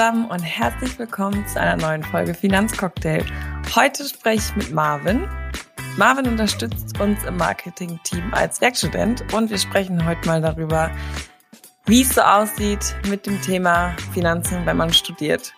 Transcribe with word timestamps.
Zusammen 0.00 0.30
und 0.30 0.40
herzlich 0.40 0.98
willkommen 0.98 1.46
zu 1.46 1.60
einer 1.60 1.76
neuen 1.76 2.02
Folge 2.02 2.32
Finanzcocktail. 2.32 3.22
Heute 3.74 4.08
spreche 4.08 4.38
ich 4.48 4.56
mit 4.56 4.72
Marvin. 4.72 5.28
Marvin 5.98 6.26
unterstützt 6.26 6.98
uns 6.98 7.22
im 7.24 7.36
Marketing-Team 7.36 8.32
als 8.32 8.62
Werkstudent 8.62 9.30
und 9.34 9.50
wir 9.50 9.58
sprechen 9.58 10.02
heute 10.06 10.26
mal 10.26 10.40
darüber, 10.40 10.90
wie 11.84 12.00
es 12.00 12.14
so 12.14 12.22
aussieht 12.22 12.96
mit 13.10 13.26
dem 13.26 13.42
Thema 13.42 13.94
Finanzen, 14.14 14.64
wenn 14.64 14.78
man 14.78 14.90
studiert. 14.90 15.52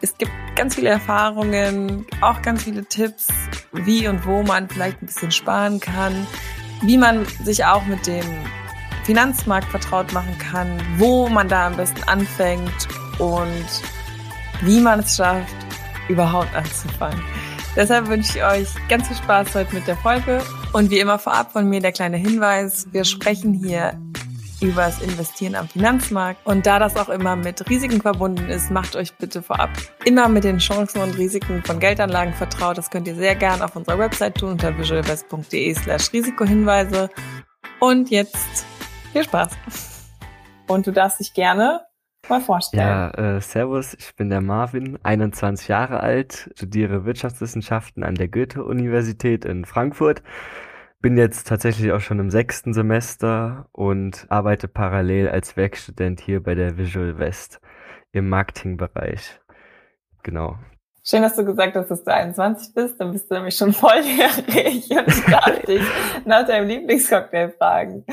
Es 0.00 0.16
gibt 0.16 0.32
ganz 0.56 0.76
viele 0.76 0.88
Erfahrungen, 0.88 2.06
auch 2.22 2.40
ganz 2.40 2.64
viele 2.64 2.86
Tipps, 2.86 3.28
wie 3.72 4.08
und 4.08 4.24
wo 4.24 4.42
man 4.42 4.70
vielleicht 4.70 5.02
ein 5.02 5.06
bisschen 5.06 5.32
sparen 5.32 5.80
kann, 5.80 6.26
wie 6.80 6.96
man 6.96 7.26
sich 7.44 7.62
auch 7.66 7.84
mit 7.84 8.06
dem 8.06 8.24
Finanzmarkt 9.04 9.68
vertraut 9.68 10.14
machen 10.14 10.38
kann, 10.38 10.80
wo 10.96 11.28
man 11.28 11.46
da 11.46 11.66
am 11.66 11.76
besten 11.76 12.02
anfängt 12.04 12.88
und 13.18 13.66
wie 14.62 14.80
man 14.80 15.00
es 15.00 15.16
schafft, 15.16 15.54
überhaupt 16.08 16.54
anzufangen. 16.54 17.22
Deshalb 17.74 18.08
wünsche 18.08 18.38
ich 18.38 18.44
euch 18.44 18.68
ganz 18.88 19.08
viel 19.08 19.16
Spaß 19.16 19.54
heute 19.54 19.74
mit 19.74 19.86
der 19.86 19.96
Folge. 19.96 20.42
Und 20.72 20.90
wie 20.90 20.98
immer 20.98 21.18
vorab 21.18 21.52
von 21.52 21.68
mir 21.68 21.80
der 21.80 21.92
kleine 21.92 22.18
Hinweis, 22.18 22.86
wir 22.92 23.04
sprechen 23.04 23.54
hier 23.54 23.98
über 24.60 24.82
das 24.82 25.00
Investieren 25.00 25.54
am 25.54 25.68
Finanzmarkt. 25.68 26.46
Und 26.46 26.66
da 26.66 26.78
das 26.78 26.96
auch 26.96 27.08
immer 27.08 27.34
mit 27.34 27.68
Risiken 27.68 28.00
verbunden 28.00 28.48
ist, 28.48 28.70
macht 28.70 28.94
euch 28.94 29.14
bitte 29.14 29.42
vorab 29.42 29.70
immer 30.04 30.28
mit 30.28 30.44
den 30.44 30.58
Chancen 30.58 31.00
und 31.00 31.16
Risiken 31.16 31.62
von 31.64 31.80
Geldanlagen 31.80 32.34
vertraut. 32.34 32.78
Das 32.78 32.90
könnt 32.90 33.08
ihr 33.08 33.14
sehr 33.14 33.34
gerne 33.34 33.64
auf 33.64 33.74
unserer 33.74 33.98
Website 33.98 34.36
tun 34.36 34.50
unter 34.50 34.76
visualvest.de 34.76 35.74
slash 35.74 36.12
Risikohinweise. 36.12 37.10
Und 37.80 38.10
jetzt 38.10 38.66
viel 39.12 39.24
Spaß. 39.24 39.50
Und 40.68 40.86
du 40.86 40.92
darfst 40.92 41.20
dich 41.20 41.34
gerne 41.34 41.80
mal 42.32 42.40
vorstellen. 42.40 42.86
Ja, 42.86 43.36
äh, 43.36 43.40
servus, 43.40 43.94
ich 43.94 44.14
bin 44.16 44.30
der 44.30 44.40
Marvin, 44.40 44.98
21 45.02 45.68
Jahre 45.68 46.00
alt, 46.00 46.50
studiere 46.56 47.04
Wirtschaftswissenschaften 47.04 48.02
an 48.02 48.14
der 48.14 48.28
Goethe-Universität 48.28 49.44
in 49.44 49.64
Frankfurt. 49.64 50.22
Bin 51.00 51.16
jetzt 51.16 51.48
tatsächlich 51.48 51.92
auch 51.92 52.00
schon 52.00 52.20
im 52.20 52.30
sechsten 52.30 52.72
Semester 52.72 53.68
und 53.72 54.26
arbeite 54.28 54.68
parallel 54.68 55.28
als 55.28 55.56
Werkstudent 55.56 56.20
hier 56.20 56.42
bei 56.42 56.54
der 56.54 56.76
Visual 56.76 57.18
West 57.18 57.60
im 58.12 58.28
Marketingbereich. 58.28 59.40
Genau. 60.22 60.58
Schön, 61.04 61.22
dass 61.22 61.34
du 61.34 61.44
gesagt 61.44 61.74
hast, 61.74 61.90
dass 61.90 62.04
du 62.04 62.14
21 62.14 62.74
bist. 62.74 63.00
Dann 63.00 63.10
bist 63.10 63.28
du 63.28 63.34
nämlich 63.34 63.56
schon 63.56 63.72
volljährig 63.72 64.88
und 64.88 65.08
ich 65.08 65.24
darf 65.24 65.58
dich 65.66 65.82
nach 66.24 66.46
deinem 66.46 66.68
Lieblingscocktail 66.68 67.50
fragen. 67.58 68.04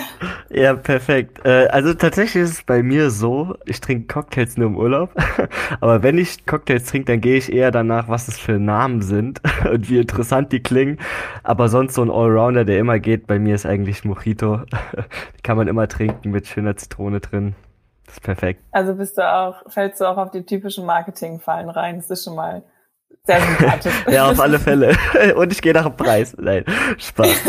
Ja, 0.49 0.73
perfekt. 0.73 1.45
Äh, 1.45 1.67
also 1.67 1.93
tatsächlich 1.93 2.43
ist 2.43 2.49
es 2.49 2.63
bei 2.63 2.81
mir 2.81 3.11
so, 3.11 3.53
ich 3.65 3.79
trinke 3.79 4.11
Cocktails 4.11 4.57
nur 4.57 4.69
im 4.69 4.75
Urlaub. 4.75 5.11
Aber 5.81 6.01
wenn 6.01 6.17
ich 6.17 6.47
Cocktails 6.47 6.85
trinke, 6.85 7.11
dann 7.11 7.21
gehe 7.21 7.37
ich 7.37 7.53
eher 7.53 7.69
danach, 7.69 8.09
was 8.09 8.27
es 8.27 8.39
für 8.39 8.53
Namen 8.53 9.03
sind 9.03 9.39
und 9.71 9.87
wie 9.87 9.99
interessant 9.99 10.51
die 10.51 10.63
klingen. 10.63 10.97
Aber 11.43 11.69
sonst 11.69 11.93
so 11.93 12.01
ein 12.01 12.09
Allrounder, 12.09 12.65
der 12.65 12.79
immer 12.79 12.97
geht, 12.97 13.27
bei 13.27 13.37
mir 13.37 13.53
ist 13.53 13.67
eigentlich 13.67 14.03
Mojito. 14.03 14.61
Die 15.37 15.41
kann 15.43 15.57
man 15.57 15.67
immer 15.67 15.87
trinken 15.87 16.31
mit 16.31 16.47
schöner 16.47 16.75
Zitrone 16.75 17.19
drin. 17.19 17.53
Das 18.07 18.15
ist 18.15 18.23
perfekt. 18.23 18.63
Also 18.71 18.95
bist 18.95 19.19
du 19.19 19.31
auch, 19.31 19.61
fällst 19.67 20.01
du 20.01 20.05
auch 20.05 20.17
auf 20.17 20.31
die 20.31 20.43
typischen 20.43 20.87
Marketingfallen 20.87 21.69
rein. 21.69 21.97
Das 21.97 22.09
ist 22.09 22.23
schon 22.23 22.33
mal 22.35 22.63
sehr 23.25 23.41
sympathisch. 23.41 23.93
ja, 24.09 24.29
auf 24.29 24.39
alle 24.39 24.59
Fälle. 24.59 24.95
Und 25.35 25.51
ich 25.51 25.61
gehe 25.61 25.73
nach 25.73 25.85
dem 25.85 25.95
Preis. 25.95 26.35
Nein, 26.37 26.65
Spaß. 26.97 27.43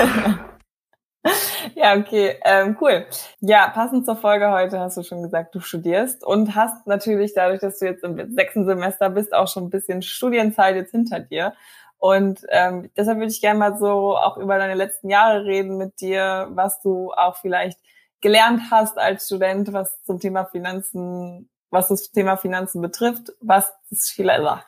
ja, 1.75 1.97
okay, 1.97 2.36
ähm, 2.44 2.76
cool. 2.81 3.06
Ja, 3.41 3.69
passend 3.69 4.06
zur 4.06 4.16
Folge 4.16 4.50
heute 4.50 4.78
hast 4.78 4.97
du 4.97 5.03
schon 5.03 5.22
gesagt, 5.22 5.54
du 5.54 5.60
studierst 5.60 6.25
und 6.25 6.54
hast 6.54 6.86
natürlich 6.86 7.34
dadurch, 7.34 7.60
dass 7.60 7.78
du 7.78 7.86
jetzt 7.86 8.04
im 8.04 8.34
sechsten 8.34 8.64
Semester 8.64 9.10
bist, 9.10 9.34
auch 9.34 9.48
schon 9.48 9.64
ein 9.64 9.70
bisschen 9.70 10.03
Studienzeit 10.03 10.76
jetzt 10.76 10.92
hinter 10.92 11.20
dir. 11.20 11.54
Und 11.98 12.47
ähm, 12.48 12.91
deshalb 12.97 13.19
würde 13.19 13.31
ich 13.31 13.42
gerne 13.42 13.58
mal 13.58 13.76
so 13.76 14.16
auch 14.16 14.38
über 14.38 14.56
deine 14.56 14.75
letzten 14.75 15.10
Jahre 15.10 15.44
reden 15.44 15.76
mit 15.76 16.00
dir, 16.00 16.48
was 16.52 16.81
du 16.81 17.12
auch 17.12 17.37
vielleicht 17.37 17.78
gelernt 18.22 18.62
hast 18.70 18.98
als 18.98 19.26
Student, 19.26 19.72
was 19.72 20.02
zum 20.04 20.19
Thema 20.19 20.47
Finanzen, 20.47 21.50
was 21.70 21.88
das 21.88 22.10
Thema 22.10 22.37
Finanzen 22.37 22.81
betrifft, 22.81 23.32
was 23.41 23.70
es 23.91 24.08
vielleicht, 24.08 24.64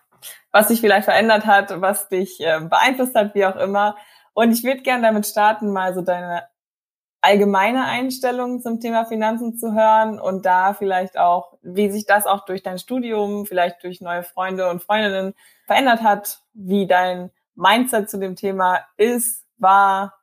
was 0.50 0.68
sich 0.68 0.80
vielleicht 0.80 1.04
verändert 1.04 1.46
hat, 1.46 1.80
was 1.80 2.08
dich 2.08 2.40
äh, 2.40 2.60
beeinflusst 2.60 3.14
hat, 3.14 3.34
wie 3.34 3.46
auch 3.46 3.56
immer. 3.56 3.96
Und 4.34 4.52
ich 4.52 4.64
würde 4.64 4.82
gerne 4.82 5.02
damit 5.02 5.26
starten, 5.26 5.72
mal 5.72 5.94
so 5.94 6.00
deine 6.00 6.44
allgemeine 7.22 7.84
Einstellung 7.84 8.60
zum 8.60 8.80
Thema 8.80 9.04
Finanzen 9.04 9.56
zu 9.56 9.72
hören 9.72 10.18
und 10.18 10.44
da 10.44 10.74
vielleicht 10.74 11.16
auch, 11.16 11.56
wie 11.62 11.90
sich 11.90 12.04
das 12.04 12.26
auch 12.26 12.44
durch 12.44 12.62
dein 12.62 12.78
Studium, 12.78 13.46
vielleicht 13.46 13.82
durch 13.84 14.00
neue 14.00 14.24
Freunde 14.24 14.68
und 14.68 14.82
Freundinnen 14.82 15.34
verändert 15.66 16.02
hat, 16.02 16.40
wie 16.52 16.86
dein 16.86 17.30
Mindset 17.54 18.10
zu 18.10 18.18
dem 18.18 18.34
Thema 18.34 18.80
ist, 18.96 19.46
war. 19.58 20.18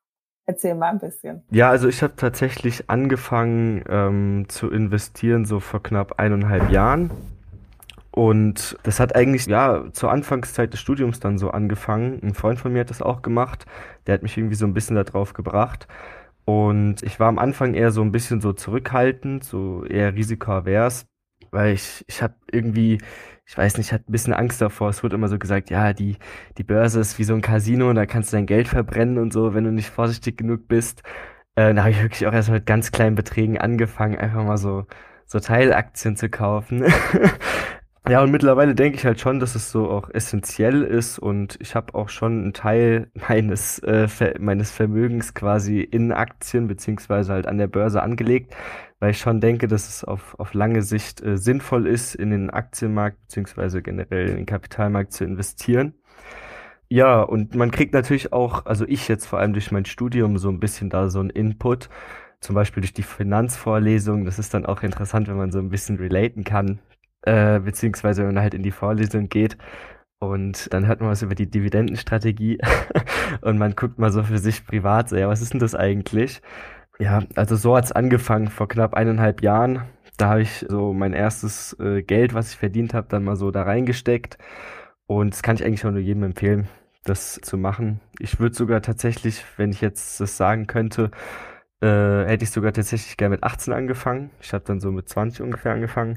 Erzähl 0.45 0.73
mal 0.73 0.89
ein 0.89 0.99
bisschen. 0.99 1.43
Ja, 1.51 1.69
also 1.69 1.87
ich 1.87 2.01
habe 2.01 2.15
tatsächlich 2.15 2.89
angefangen 2.89 3.83
ähm, 3.87 4.45
zu 4.49 4.69
investieren 4.71 5.45
so 5.45 5.59
vor 5.59 5.81
knapp 5.83 6.19
eineinhalb 6.19 6.71
Jahren. 6.71 7.11
Und 8.11 8.77
das 8.83 8.99
hat 8.99 9.15
eigentlich, 9.15 9.45
ja, 9.45 9.85
zur 9.93 10.11
Anfangszeit 10.11 10.73
des 10.73 10.79
Studiums 10.79 11.19
dann 11.19 11.37
so 11.37 11.51
angefangen. 11.51 12.19
Ein 12.23 12.33
Freund 12.33 12.59
von 12.59 12.73
mir 12.73 12.81
hat 12.81 12.89
das 12.89 13.01
auch 13.01 13.21
gemacht. 13.21 13.65
Der 14.07 14.15
hat 14.15 14.23
mich 14.23 14.37
irgendwie 14.37 14.55
so 14.55 14.65
ein 14.65 14.73
bisschen 14.73 14.95
darauf 14.95 15.33
gebracht. 15.33 15.87
Und 16.45 17.03
ich 17.03 17.19
war 17.19 17.27
am 17.27 17.37
Anfang 17.37 17.75
eher 17.75 17.91
so 17.91 18.01
ein 18.01 18.11
bisschen 18.11 18.41
so 18.41 18.53
zurückhaltend, 18.53 19.43
so 19.43 19.85
eher 19.85 20.15
risikoavers, 20.15 21.05
weil 21.51 21.73
ich, 21.73 22.03
ich 22.07 22.23
habe 22.23 22.33
irgendwie, 22.51 22.97
ich 23.45 23.55
weiß 23.55 23.77
nicht, 23.77 23.93
hatte 23.93 24.05
ein 24.09 24.11
bisschen 24.11 24.33
Angst 24.33 24.59
davor. 24.59 24.89
Es 24.89 25.03
wurde 25.03 25.15
immer 25.15 25.27
so 25.27 25.37
gesagt, 25.37 25.69
ja, 25.69 25.93
die, 25.93 26.17
die 26.57 26.63
Börse 26.63 27.01
ist 27.01 27.19
wie 27.19 27.23
so 27.23 27.35
ein 27.35 27.41
Casino, 27.41 27.93
da 27.93 28.07
kannst 28.07 28.33
du 28.33 28.37
dein 28.37 28.47
Geld 28.47 28.67
verbrennen 28.67 29.19
und 29.19 29.31
so, 29.31 29.53
wenn 29.53 29.63
du 29.63 29.71
nicht 29.71 29.91
vorsichtig 29.91 30.37
genug 30.37 30.67
bist. 30.67 31.03
Äh, 31.55 31.75
da 31.75 31.81
habe 31.81 31.91
ich 31.91 32.01
wirklich 32.01 32.25
auch 32.25 32.33
erst 32.33 32.49
mit 32.49 32.65
ganz 32.65 32.91
kleinen 32.91 33.15
Beträgen 33.15 33.59
angefangen, 33.59 34.17
einfach 34.17 34.43
mal 34.43 34.57
so, 34.57 34.87
so 35.27 35.39
Teilaktien 35.39 36.15
zu 36.15 36.29
kaufen. 36.29 36.83
Ja, 38.09 38.23
und 38.23 38.31
mittlerweile 38.31 38.73
denke 38.73 38.97
ich 38.97 39.05
halt 39.05 39.19
schon, 39.19 39.39
dass 39.39 39.53
es 39.53 39.71
so 39.71 39.87
auch 39.87 40.09
essentiell 40.09 40.81
ist 40.81 41.19
und 41.19 41.57
ich 41.61 41.75
habe 41.75 41.93
auch 41.93 42.09
schon 42.09 42.41
einen 42.41 42.53
Teil 42.53 43.11
meines, 43.29 43.83
äh, 43.83 44.07
Ver 44.07 44.33
meines 44.39 44.71
Vermögens 44.71 45.35
quasi 45.35 45.81
in 45.81 46.11
Aktien 46.11 46.67
beziehungsweise 46.67 47.33
halt 47.33 47.45
an 47.45 47.59
der 47.59 47.67
Börse 47.67 48.01
angelegt, 48.01 48.55
weil 48.99 49.11
ich 49.11 49.19
schon 49.19 49.41
denke, 49.41 49.67
dass 49.67 49.87
es 49.87 50.03
auf, 50.03 50.35
auf 50.39 50.55
lange 50.55 50.81
Sicht 50.81 51.21
äh, 51.21 51.37
sinnvoll 51.37 51.85
ist, 51.85 52.15
in 52.15 52.31
den 52.31 52.49
Aktienmarkt 52.49 53.21
beziehungsweise 53.27 53.83
generell 53.83 54.29
in 54.29 54.37
den 54.37 54.45
Kapitalmarkt 54.47 55.13
zu 55.13 55.23
investieren. 55.23 55.93
Ja, 56.89 57.21
und 57.21 57.53
man 57.53 57.69
kriegt 57.69 57.93
natürlich 57.93 58.33
auch, 58.33 58.65
also 58.65 58.85
ich 58.87 59.07
jetzt 59.07 59.27
vor 59.27 59.37
allem 59.37 59.53
durch 59.53 59.71
mein 59.71 59.85
Studium 59.85 60.39
so 60.39 60.49
ein 60.49 60.59
bisschen 60.59 60.89
da 60.89 61.09
so 61.09 61.19
ein 61.19 61.29
Input, 61.29 61.89
zum 62.39 62.55
Beispiel 62.55 62.81
durch 62.81 62.93
die 62.93 63.03
Finanzvorlesung. 63.03 64.25
Das 64.25 64.39
ist 64.39 64.55
dann 64.55 64.65
auch 64.65 64.81
interessant, 64.81 65.27
wenn 65.27 65.37
man 65.37 65.51
so 65.51 65.59
ein 65.59 65.69
bisschen 65.69 65.97
relaten 65.97 66.43
kann 66.43 66.79
äh, 67.29 67.59
beziehungsweise 67.59 68.23
wenn 68.23 68.33
man 68.33 68.43
halt 68.43 68.53
in 68.55 68.63
die 68.63 68.71
Vorlesung 68.71 69.29
geht 69.29 69.57
und 70.19 70.73
dann 70.73 70.87
hört 70.87 70.99
man 70.99 71.09
was 71.09 71.21
über 71.21 71.35
die 71.35 71.49
Dividendenstrategie 71.49 72.59
und 73.41 73.57
man 73.57 73.75
guckt 73.75 73.99
mal 73.99 74.11
so 74.11 74.23
für 74.23 74.39
sich 74.39 74.65
privat, 74.65 75.09
so, 75.09 75.15
ja, 75.15 75.27
was 75.27 75.41
ist 75.41 75.53
denn 75.53 75.59
das 75.59 75.75
eigentlich? 75.75 76.41
Ja, 76.99 77.23
also 77.35 77.55
so 77.55 77.77
hat's 77.77 77.91
angefangen 77.91 78.47
vor 78.49 78.67
knapp 78.67 78.93
eineinhalb 78.95 79.41
Jahren. 79.41 79.83
Da 80.17 80.29
habe 80.29 80.41
ich 80.41 80.65
so 80.67 80.91
mein 80.93 81.13
erstes 81.13 81.77
äh, 81.79 82.01
Geld, 82.03 82.33
was 82.33 82.51
ich 82.51 82.57
verdient 82.57 82.93
habe, 82.93 83.07
dann 83.09 83.23
mal 83.23 83.37
so 83.37 83.51
da 83.51 83.63
reingesteckt. 83.63 84.37
Und 85.07 85.33
das 85.33 85.43
kann 85.43 85.55
ich 85.55 85.63
eigentlich 85.63 85.85
auch 85.85 85.91
nur 85.91 86.01
jedem 86.01 86.23
empfehlen, 86.23 86.67
das 87.05 87.35
zu 87.41 87.57
machen. 87.57 88.01
Ich 88.19 88.39
würde 88.39 88.55
sogar 88.55 88.81
tatsächlich, 88.81 89.45
wenn 89.57 89.71
ich 89.71 89.81
jetzt 89.81 90.19
das 90.19 90.35
sagen 90.35 90.67
könnte, 90.67 91.11
äh, 91.81 92.25
hätte 92.25 92.43
ich 92.43 92.51
sogar 92.51 92.73
tatsächlich 92.73 93.17
gerne 93.17 93.35
mit 93.35 93.43
18 93.43 93.73
angefangen. 93.73 94.31
Ich 94.41 94.53
habe 94.53 94.65
dann 94.65 94.79
so 94.81 94.91
mit 94.91 95.07
20 95.07 95.41
ungefähr 95.41 95.73
angefangen. 95.73 96.15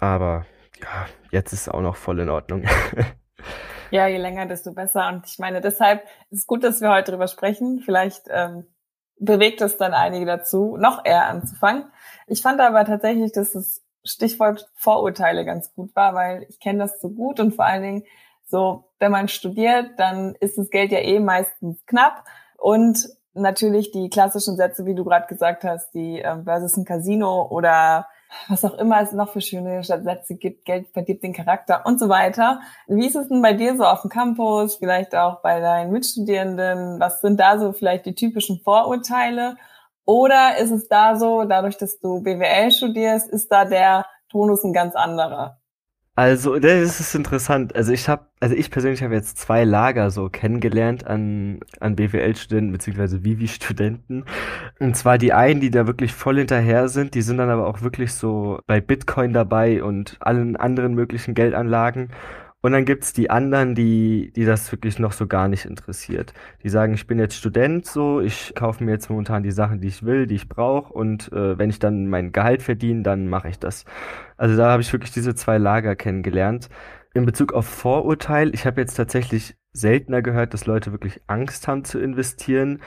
Aber 0.00 0.46
ja, 0.80 1.06
jetzt 1.30 1.52
ist 1.52 1.62
es 1.62 1.68
auch 1.68 1.82
noch 1.82 1.96
voll 1.96 2.20
in 2.20 2.30
Ordnung. 2.30 2.64
ja, 3.90 4.06
je 4.06 4.16
länger, 4.16 4.46
desto 4.46 4.72
besser. 4.72 5.08
Und 5.08 5.26
ich 5.26 5.38
meine, 5.38 5.60
deshalb 5.60 6.02
ist 6.30 6.40
es 6.40 6.46
gut, 6.46 6.64
dass 6.64 6.80
wir 6.80 6.90
heute 6.90 7.12
drüber 7.12 7.28
sprechen. 7.28 7.80
Vielleicht 7.84 8.22
ähm, 8.28 8.66
bewegt 9.18 9.60
es 9.60 9.76
dann 9.76 9.92
einige 9.92 10.24
dazu, 10.24 10.76
noch 10.78 11.04
eher 11.04 11.26
anzufangen. 11.26 11.84
Ich 12.26 12.42
fand 12.42 12.60
aber 12.60 12.84
tatsächlich, 12.84 13.32
dass 13.32 13.52
das 13.52 13.82
Stichwort 14.02 14.70
Vorurteile 14.74 15.44
ganz 15.44 15.74
gut 15.74 15.94
war, 15.94 16.14
weil 16.14 16.46
ich 16.48 16.58
kenne 16.58 16.78
das 16.78 17.00
so 17.00 17.10
gut 17.10 17.38
und 17.38 17.54
vor 17.54 17.66
allen 17.66 17.82
Dingen 17.82 18.04
so, 18.46 18.90
wenn 18.98 19.12
man 19.12 19.28
studiert, 19.28 19.90
dann 19.98 20.34
ist 20.40 20.56
das 20.58 20.70
Geld 20.70 20.90
ja 20.90 20.98
eh 20.98 21.20
meistens 21.20 21.84
knapp 21.86 22.24
und 22.56 23.08
natürlich 23.34 23.92
die 23.92 24.08
klassischen 24.08 24.56
Sätze, 24.56 24.86
wie 24.86 24.94
du 24.94 25.04
gerade 25.04 25.26
gesagt 25.26 25.64
hast, 25.64 25.92
die 25.92 26.20
äh, 26.20 26.42
versus 26.42 26.76
ein 26.76 26.84
Casino 26.84 27.46
oder 27.48 28.08
was 28.48 28.64
auch 28.64 28.74
immer 28.74 29.00
es 29.00 29.12
noch 29.12 29.32
für 29.32 29.40
schöne 29.40 29.82
Sätze 29.82 30.34
gibt, 30.34 30.64
Geld 30.64 30.88
verdirbt 30.92 31.22
den 31.22 31.32
Charakter 31.32 31.84
und 31.86 32.00
so 32.00 32.08
weiter. 32.08 32.60
Wie 32.86 33.06
ist 33.06 33.16
es 33.16 33.28
denn 33.28 33.42
bei 33.42 33.52
dir 33.52 33.76
so 33.76 33.84
auf 33.84 34.02
dem 34.02 34.10
Campus, 34.10 34.76
vielleicht 34.76 35.14
auch 35.14 35.42
bei 35.42 35.60
deinen 35.60 35.92
Mitstudierenden? 35.92 37.00
Was 37.00 37.20
sind 37.20 37.38
da 37.38 37.58
so 37.58 37.72
vielleicht 37.72 38.06
die 38.06 38.14
typischen 38.14 38.60
Vorurteile? 38.60 39.56
Oder 40.04 40.56
ist 40.58 40.70
es 40.70 40.88
da 40.88 41.16
so, 41.16 41.44
dadurch, 41.44 41.76
dass 41.76 42.00
du 42.00 42.22
BWL 42.22 42.72
studierst, 42.72 43.28
ist 43.28 43.52
da 43.52 43.64
der 43.64 44.06
Tonus 44.28 44.64
ein 44.64 44.72
ganz 44.72 44.94
anderer? 44.94 45.59
Also, 46.20 46.58
das 46.58 47.00
ist 47.00 47.14
interessant. 47.14 47.74
Also 47.74 47.92
ich 47.92 48.06
habe, 48.06 48.26
also 48.40 48.54
ich 48.54 48.70
persönlich 48.70 49.02
habe 49.02 49.14
jetzt 49.14 49.38
zwei 49.38 49.64
Lager 49.64 50.10
so 50.10 50.28
kennengelernt 50.28 51.06
an, 51.06 51.60
an 51.80 51.96
BWL-Studenten 51.96 52.72
beziehungsweise 52.72 53.24
Vivi-Studenten. 53.24 54.26
Und 54.78 54.96
zwar 54.98 55.16
die 55.16 55.32
einen, 55.32 55.62
die 55.62 55.70
da 55.70 55.86
wirklich 55.86 56.12
voll 56.12 56.36
hinterher 56.36 56.90
sind, 56.90 57.14
die 57.14 57.22
sind 57.22 57.38
dann 57.38 57.48
aber 57.48 57.66
auch 57.66 57.80
wirklich 57.80 58.12
so 58.12 58.60
bei 58.66 58.82
Bitcoin 58.82 59.32
dabei 59.32 59.82
und 59.82 60.18
allen 60.20 60.56
anderen 60.56 60.92
möglichen 60.92 61.32
Geldanlagen. 61.32 62.10
Und 62.62 62.72
dann 62.72 62.84
gibt's 62.84 63.14
die 63.14 63.30
anderen, 63.30 63.74
die, 63.74 64.32
die 64.36 64.44
das 64.44 64.70
wirklich 64.70 64.98
noch 64.98 65.12
so 65.12 65.26
gar 65.26 65.48
nicht 65.48 65.64
interessiert. 65.64 66.34
Die 66.62 66.68
sagen, 66.68 66.92
ich 66.92 67.06
bin 67.06 67.18
jetzt 67.18 67.36
Student 67.36 67.86
so, 67.86 68.20
ich 68.20 68.54
kaufe 68.54 68.84
mir 68.84 68.90
jetzt 68.90 69.08
momentan 69.08 69.42
die 69.42 69.50
Sachen, 69.50 69.80
die 69.80 69.88
ich 69.88 70.02
will, 70.02 70.26
die 70.26 70.34
ich 70.34 70.48
brauche 70.48 70.92
und 70.92 71.32
äh, 71.32 71.58
wenn 71.58 71.70
ich 71.70 71.78
dann 71.78 72.08
mein 72.08 72.32
Gehalt 72.32 72.62
verdiene, 72.62 73.02
dann 73.02 73.28
mache 73.28 73.48
ich 73.48 73.58
das. 73.58 73.86
Also 74.36 74.56
da 74.56 74.70
habe 74.70 74.82
ich 74.82 74.92
wirklich 74.92 75.12
diese 75.12 75.34
zwei 75.34 75.56
Lager 75.56 75.96
kennengelernt. 75.96 76.68
In 77.14 77.24
Bezug 77.24 77.54
auf 77.54 77.66
Vorurteil, 77.66 78.54
ich 78.54 78.66
habe 78.66 78.80
jetzt 78.80 78.94
tatsächlich 78.94 79.56
seltener 79.72 80.20
gehört, 80.20 80.52
dass 80.52 80.66
Leute 80.66 80.92
wirklich 80.92 81.22
Angst 81.28 81.66
haben 81.66 81.84
zu 81.84 81.98
investieren. 81.98 82.80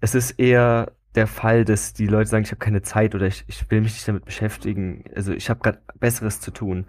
Es 0.00 0.14
ist 0.14 0.38
eher 0.38 0.92
der 1.14 1.26
Fall, 1.26 1.64
dass 1.66 1.92
die 1.92 2.06
Leute 2.06 2.30
sagen, 2.30 2.44
ich 2.44 2.50
habe 2.50 2.60
keine 2.60 2.82
Zeit 2.82 3.14
oder 3.14 3.26
ich, 3.26 3.44
ich 3.46 3.70
will 3.70 3.82
mich 3.82 3.92
nicht 3.92 4.08
damit 4.08 4.24
beschäftigen. 4.24 5.04
Also 5.14 5.32
ich 5.32 5.50
habe 5.50 5.60
gerade 5.60 5.80
Besseres 6.00 6.40
zu 6.40 6.50
tun 6.50 6.86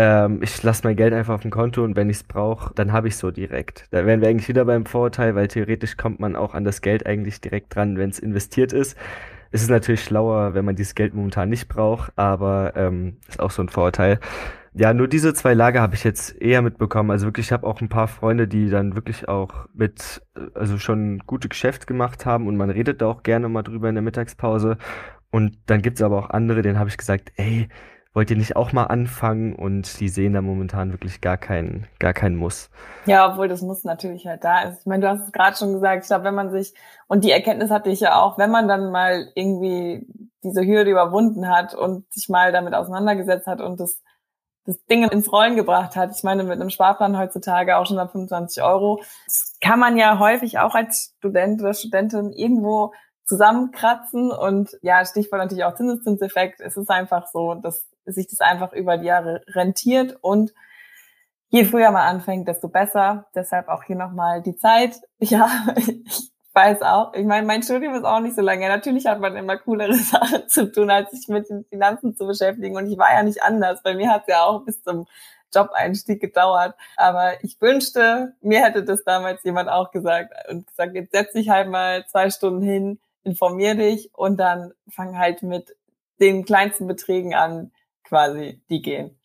ähm, 0.00 0.40
ich 0.44 0.62
lasse 0.62 0.82
mein 0.84 0.94
Geld 0.94 1.12
einfach 1.12 1.34
auf 1.34 1.42
dem 1.42 1.50
Konto 1.50 1.82
und 1.82 1.96
wenn 1.96 2.08
ich 2.08 2.18
es 2.18 2.22
brauche, 2.22 2.72
dann 2.74 2.92
habe 2.92 3.08
ich 3.08 3.16
so 3.16 3.32
direkt. 3.32 3.86
Da 3.90 4.06
wären 4.06 4.20
wir 4.20 4.28
eigentlich 4.28 4.48
wieder 4.48 4.64
beim 4.64 4.86
Vorurteil, 4.86 5.34
weil 5.34 5.48
theoretisch 5.48 5.96
kommt 5.96 6.20
man 6.20 6.36
auch 6.36 6.54
an 6.54 6.62
das 6.62 6.82
Geld 6.82 7.04
eigentlich 7.04 7.40
direkt 7.40 7.74
dran, 7.74 7.98
wenn 7.98 8.08
es 8.08 8.20
investiert 8.20 8.72
ist. 8.72 8.96
Es 9.50 9.60
ist 9.60 9.70
natürlich 9.70 10.04
schlauer, 10.04 10.54
wenn 10.54 10.64
man 10.64 10.76
dieses 10.76 10.94
Geld 10.94 11.14
momentan 11.14 11.48
nicht 11.48 11.66
braucht, 11.66 12.12
aber 12.14 12.74
ähm, 12.76 13.16
ist 13.26 13.40
auch 13.40 13.50
so 13.50 13.60
ein 13.60 13.70
Vorurteil. 13.70 14.20
Ja, 14.72 14.94
nur 14.94 15.08
diese 15.08 15.34
zwei 15.34 15.52
Lager 15.54 15.80
habe 15.80 15.96
ich 15.96 16.04
jetzt 16.04 16.40
eher 16.40 16.62
mitbekommen. 16.62 17.10
Also 17.10 17.26
wirklich, 17.26 17.46
ich 17.46 17.52
habe 17.52 17.66
auch 17.66 17.80
ein 17.80 17.88
paar 17.88 18.06
Freunde, 18.06 18.46
die 18.46 18.70
dann 18.70 18.94
wirklich 18.94 19.28
auch 19.28 19.66
mit, 19.74 20.22
also 20.54 20.78
schon 20.78 21.18
gute 21.26 21.48
Geschäfte 21.48 21.86
gemacht 21.86 22.24
haben 22.24 22.46
und 22.46 22.56
man 22.56 22.70
redet 22.70 23.02
da 23.02 23.06
auch 23.06 23.24
gerne 23.24 23.48
mal 23.48 23.64
drüber 23.64 23.88
in 23.88 23.96
der 23.96 24.02
Mittagspause. 24.02 24.78
Und 25.32 25.58
dann 25.66 25.82
gibt's 25.82 26.02
aber 26.02 26.18
auch 26.18 26.30
andere, 26.30 26.62
denen 26.62 26.78
habe 26.78 26.88
ich 26.88 26.96
gesagt, 26.96 27.32
ey, 27.36 27.68
wollt 28.18 28.30
ihr 28.32 28.36
nicht 28.36 28.56
auch 28.56 28.72
mal 28.72 28.86
anfangen? 28.86 29.54
Und 29.54 30.00
die 30.00 30.08
sehen 30.08 30.32
da 30.32 30.42
momentan 30.42 30.90
wirklich 30.90 31.20
gar 31.20 31.36
keinen, 31.36 31.86
gar 32.00 32.12
keinen 32.12 32.34
Muss. 32.34 32.68
Ja, 33.06 33.30
obwohl 33.30 33.46
das 33.46 33.62
Muss 33.62 33.84
natürlich 33.84 34.26
halt 34.26 34.42
da 34.42 34.62
ist. 34.62 34.80
Ich 34.80 34.86
meine, 34.86 35.02
du 35.02 35.08
hast 35.08 35.26
es 35.26 35.30
gerade 35.30 35.56
schon 35.56 35.72
gesagt, 35.72 36.02
ich 36.02 36.08
glaube, 36.08 36.24
wenn 36.24 36.34
man 36.34 36.50
sich, 36.50 36.74
und 37.06 37.22
die 37.22 37.30
Erkenntnis 37.30 37.70
hatte 37.70 37.90
ich 37.90 38.00
ja 38.00 38.20
auch, 38.20 38.36
wenn 38.36 38.50
man 38.50 38.66
dann 38.66 38.90
mal 38.90 39.28
irgendwie 39.36 40.04
diese 40.42 40.66
Hürde 40.66 40.90
überwunden 40.90 41.48
hat 41.48 41.76
und 41.76 42.12
sich 42.12 42.28
mal 42.28 42.50
damit 42.50 42.74
auseinandergesetzt 42.74 43.46
hat 43.46 43.60
und 43.60 43.78
das, 43.78 44.02
das 44.64 44.84
Ding 44.86 45.08
ins 45.08 45.30
Rollen 45.30 45.54
gebracht 45.54 45.94
hat. 45.94 46.10
Ich 46.12 46.24
meine, 46.24 46.42
mit 46.42 46.60
einem 46.60 46.70
Sparplan 46.70 47.16
heutzutage 47.16 47.76
auch 47.76 47.86
schon 47.86 48.00
ab 48.00 48.10
25 48.10 48.64
Euro. 48.64 49.00
Das 49.26 49.56
kann 49.60 49.78
man 49.78 49.96
ja 49.96 50.18
häufig 50.18 50.58
auch 50.58 50.74
als 50.74 51.14
Student 51.18 51.60
oder 51.60 51.72
Studentin 51.72 52.32
irgendwo 52.32 52.92
zusammenkratzen 53.26 54.32
und 54.32 54.76
ja, 54.82 55.04
Stichwort 55.04 55.42
natürlich 55.42 55.62
auch 55.62 55.76
Zinseszinseffekt. 55.76 56.60
Es 56.60 56.76
ist 56.76 56.90
einfach 56.90 57.28
so, 57.28 57.54
dass 57.54 57.86
sich 58.12 58.28
das 58.28 58.40
einfach 58.40 58.72
über 58.72 58.98
die 58.98 59.06
Jahre 59.06 59.42
rentiert 59.48 60.16
und 60.20 60.52
je 61.48 61.64
früher 61.64 61.90
man 61.90 62.02
anfängt, 62.02 62.48
desto 62.48 62.68
besser. 62.68 63.26
Deshalb 63.34 63.68
auch 63.68 63.84
hier 63.84 63.96
nochmal 63.96 64.42
die 64.42 64.56
Zeit. 64.56 65.00
Ja, 65.20 65.50
ich 65.76 66.30
weiß 66.54 66.82
auch. 66.82 67.12
Ich 67.14 67.24
meine, 67.24 67.46
mein 67.46 67.62
Studium 67.62 67.94
ist 67.94 68.04
auch 68.04 68.20
nicht 68.20 68.36
so 68.36 68.42
lange. 68.42 68.68
Natürlich 68.68 69.06
hat 69.06 69.20
man 69.20 69.36
immer 69.36 69.56
coolere 69.58 69.94
Sachen 69.94 70.48
zu 70.48 70.70
tun, 70.70 70.90
als 70.90 71.10
sich 71.10 71.28
mit 71.28 71.48
den 71.48 71.64
Finanzen 71.64 72.16
zu 72.16 72.26
beschäftigen. 72.26 72.76
Und 72.76 72.90
ich 72.90 72.98
war 72.98 73.12
ja 73.12 73.22
nicht 73.22 73.42
anders. 73.42 73.82
Bei 73.82 73.94
mir 73.94 74.10
hat 74.10 74.22
es 74.22 74.34
ja 74.34 74.44
auch 74.44 74.64
bis 74.64 74.82
zum 74.82 75.06
Job-Einstieg 75.54 76.20
gedauert. 76.20 76.74
Aber 76.96 77.42
ich 77.42 77.60
wünschte, 77.60 78.34
mir 78.40 78.64
hätte 78.64 78.84
das 78.84 79.04
damals 79.04 79.42
jemand 79.44 79.68
auch 79.68 79.90
gesagt 79.90 80.32
und 80.50 80.66
gesagt, 80.66 80.94
jetzt 80.94 81.12
setz 81.12 81.32
dich 81.32 81.48
halt 81.48 81.68
mal 81.68 82.06
zwei 82.06 82.30
Stunden 82.30 82.62
hin, 82.62 83.00
informier 83.24 83.74
dich 83.74 84.10
und 84.14 84.38
dann 84.38 84.72
fang 84.88 85.18
halt 85.18 85.42
mit 85.42 85.76
den 86.20 86.44
kleinsten 86.44 86.86
Beträgen 86.86 87.34
an, 87.34 87.72
quasi, 88.08 88.62
die 88.70 88.82
gehen. 88.82 89.18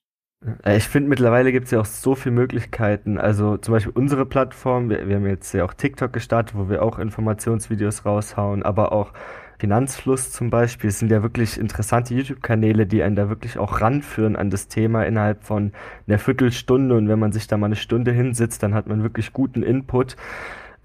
Äh, 0.63 0.77
ich 0.77 0.87
finde, 0.87 1.09
mittlerweile 1.09 1.51
gibt 1.51 1.65
es 1.65 1.71
ja 1.71 1.79
auch 1.79 1.85
so 1.85 2.15
viele 2.15 2.35
Möglichkeiten. 2.35 3.17
Also 3.17 3.57
zum 3.57 3.73
Beispiel 3.73 3.93
unsere 3.95 4.25
Plattform, 4.25 4.89
wir, 4.89 5.07
wir, 5.07 5.15
haben 5.15 5.27
jetzt 5.27 5.53
ja 5.53 5.65
auch 5.65 5.73
TikTok 5.73 6.13
gestartet, 6.13 6.57
wo 6.57 6.69
wir 6.69 6.83
auch 6.83 6.99
Informationsvideos 6.99 8.05
raushauen, 8.05 8.63
aber 8.63 8.91
auch 8.91 9.13
Finanzfluss 9.59 10.31
zum 10.31 10.49
Beispiel. 10.49 10.89
Es 10.89 10.99
sind 10.99 11.09
ja 11.09 11.23
wirklich 11.23 11.57
interessante 11.57 12.13
YouTube-Kanäle, 12.13 12.85
die 12.85 13.01
einen 13.01 13.15
da 13.15 13.29
wirklich 13.29 13.57
auch 13.57 13.79
ranführen 13.79 14.35
an 14.35 14.49
das 14.49 14.67
Thema 14.67 15.03
innerhalb 15.05 15.43
von 15.43 15.71
einer 16.07 16.19
Viertelstunde. 16.19 16.95
Und 16.95 17.07
wenn 17.07 17.19
man 17.19 17.31
sich 17.31 17.47
da 17.47 17.55
mal 17.55 17.67
eine 17.67 17.77
Stunde 17.77 18.11
hinsitzt, 18.11 18.61
dann 18.61 18.73
hat 18.73 18.87
man 18.87 19.03
wirklich 19.03 19.31
guten 19.31 19.63
Input, 19.63 20.17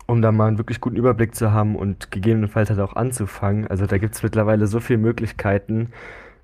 um 0.06 0.22
da 0.22 0.30
mal 0.30 0.46
einen 0.46 0.58
wirklich 0.58 0.80
guten 0.80 0.96
Überblick 0.96 1.34
zu 1.34 1.52
haben 1.52 1.74
und 1.74 2.12
gegebenenfalls 2.12 2.70
halt 2.70 2.78
auch 2.78 2.94
anzufangen. 2.94 3.66
Also 3.66 3.86
da 3.86 3.98
gibt 3.98 4.14
es 4.14 4.22
mittlerweile 4.22 4.68
so 4.68 4.78
viele 4.78 5.00
Möglichkeiten 5.00 5.90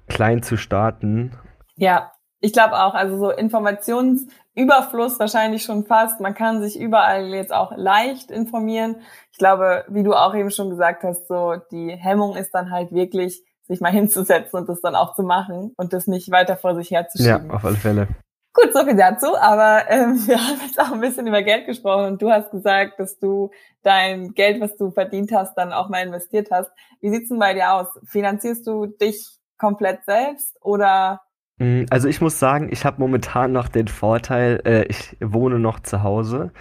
klein 0.09 0.43
zu 0.43 0.57
starten. 0.57 1.31
Ja, 1.77 2.13
ich 2.41 2.53
glaube 2.53 2.75
auch, 2.75 2.93
also 2.93 3.17
so 3.19 3.31
Informationsüberfluss 3.31 5.19
wahrscheinlich 5.19 5.63
schon 5.63 5.87
fast. 5.87 6.21
Man 6.21 6.35
kann 6.35 6.61
sich 6.61 6.79
überall 6.79 7.33
jetzt 7.33 7.55
auch 7.55 7.73
leicht 7.75 8.31
informieren. 8.31 8.97
Ich 9.33 9.39
glaube, 9.39 9.85
wie 9.89 10.03
du 10.03 10.13
auch 10.13 10.35
eben 10.35 10.51
schon 10.51 10.69
gesagt 10.69 11.05
hast, 11.05 11.27
so 11.27 11.57
die 11.71 11.91
Hemmung 11.91 12.37
ist 12.37 12.53
dann 12.55 12.71
halt 12.71 12.93
wirklich, 12.93 13.43
sich 13.67 13.81
mal 13.81 13.91
hinzusetzen 13.91 14.59
und 14.61 14.69
das 14.69 14.83
dann 14.83 14.95
auch 14.95 15.15
zu 15.15 15.23
machen 15.23 15.73
und 15.79 15.95
das 15.95 16.07
nicht 16.07 16.31
weiter 16.31 16.57
vor 16.57 16.75
sich 16.75 16.91
herzuschieben. 16.91 17.49
Ja, 17.49 17.55
auf 17.55 17.65
alle 17.65 17.77
Fälle. 17.77 18.09
Gut, 18.53 18.75
so 18.75 18.85
viel 18.85 18.95
dazu, 18.95 19.35
aber 19.37 19.91
ähm, 19.91 20.15
wir 20.27 20.37
haben 20.37 20.61
jetzt 20.67 20.79
auch 20.79 20.93
ein 20.93 21.01
bisschen 21.01 21.27
über 21.27 21.43
Geld 21.43 21.67
gesprochen 21.67 22.05
und 22.05 22.23
du 22.23 22.31
hast 22.31 22.51
gesagt, 22.51 23.01
dass 23.01 23.19
du 23.19 23.53
dein 23.83 24.35
Geld, 24.35 24.61
was 24.61 24.77
du 24.77 24.91
verdient 24.91 25.33
hast, 25.33 25.55
dann 25.55 25.73
auch 25.73 25.89
mal 25.89 26.05
investiert 26.05 26.51
hast. 26.51 26.71
Wie 27.01 27.09
sieht's 27.09 27.31
denn 27.31 27.39
bei 27.39 27.55
dir 27.55 27.73
aus? 27.73 27.87
Finanzierst 28.05 28.67
du 28.67 28.85
dich 28.85 29.27
komplett 29.57 30.05
selbst 30.05 30.59
oder? 30.61 31.23
Mm, 31.59 31.85
also 31.91 32.09
ich 32.09 32.21
muss 32.21 32.39
sagen, 32.39 32.69
ich 32.73 32.85
habe 32.85 33.01
momentan 33.01 33.53
noch 33.53 33.69
den 33.69 33.89
Vorteil, 33.89 34.61
äh, 34.65 34.85
ich 34.89 35.17
wohne 35.21 35.59
noch 35.59 35.81
zu 35.81 36.03
Hause. 36.03 36.53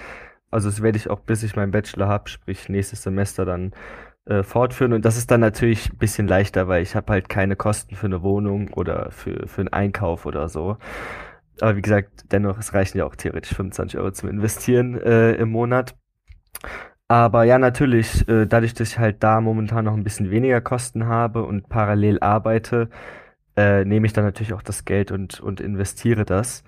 Also 0.51 0.69
das 0.69 0.81
werde 0.81 0.97
ich 0.97 1.09
auch, 1.09 1.19
bis 1.21 1.43
ich 1.43 1.55
meinen 1.55 1.71
Bachelor 1.71 2.07
habe, 2.07 2.29
sprich 2.29 2.69
nächstes 2.69 3.03
Semester 3.03 3.45
dann 3.45 3.73
äh, 4.25 4.43
fortführen. 4.43 4.93
Und 4.93 5.05
das 5.05 5.17
ist 5.17 5.31
dann 5.31 5.41
natürlich 5.41 5.91
ein 5.91 5.97
bisschen 5.97 6.27
leichter, 6.27 6.67
weil 6.67 6.83
ich 6.83 6.95
habe 6.95 7.13
halt 7.13 7.29
keine 7.29 7.55
Kosten 7.55 7.95
für 7.95 8.07
eine 8.07 8.21
Wohnung 8.23 8.69
oder 8.73 9.11
für, 9.11 9.47
für 9.47 9.61
einen 9.61 9.73
Einkauf 9.73 10.25
oder 10.25 10.49
so. 10.49 10.77
Aber 11.61 11.75
wie 11.75 11.81
gesagt, 11.81 12.25
dennoch, 12.31 12.57
es 12.59 12.73
reichen 12.73 12.97
ja 12.97 13.05
auch 13.05 13.15
theoretisch 13.15 13.55
25 13.55 13.99
Euro 13.99 14.11
zum 14.11 14.29
Investieren 14.29 14.99
äh, 15.01 15.33
im 15.33 15.49
Monat. 15.51 15.95
Aber 17.07 17.43
ja, 17.43 17.59
natürlich, 17.59 18.27
äh, 18.27 18.45
dadurch, 18.47 18.73
dass 18.73 18.89
ich 18.89 18.99
halt 18.99 19.23
da 19.23 19.41
momentan 19.41 19.85
noch 19.85 19.93
ein 19.93 20.03
bisschen 20.03 20.31
weniger 20.31 20.61
Kosten 20.61 21.05
habe 21.07 21.43
und 21.43 21.69
parallel 21.69 22.19
arbeite, 22.21 22.89
äh, 23.55 23.85
nehme 23.85 24.05
ich 24.05 24.13
dann 24.13 24.25
natürlich 24.25 24.53
auch 24.53 24.61
das 24.63 24.85
Geld 24.85 25.11
und, 25.11 25.39
und 25.39 25.61
investiere 25.61 26.25
das. 26.25 26.63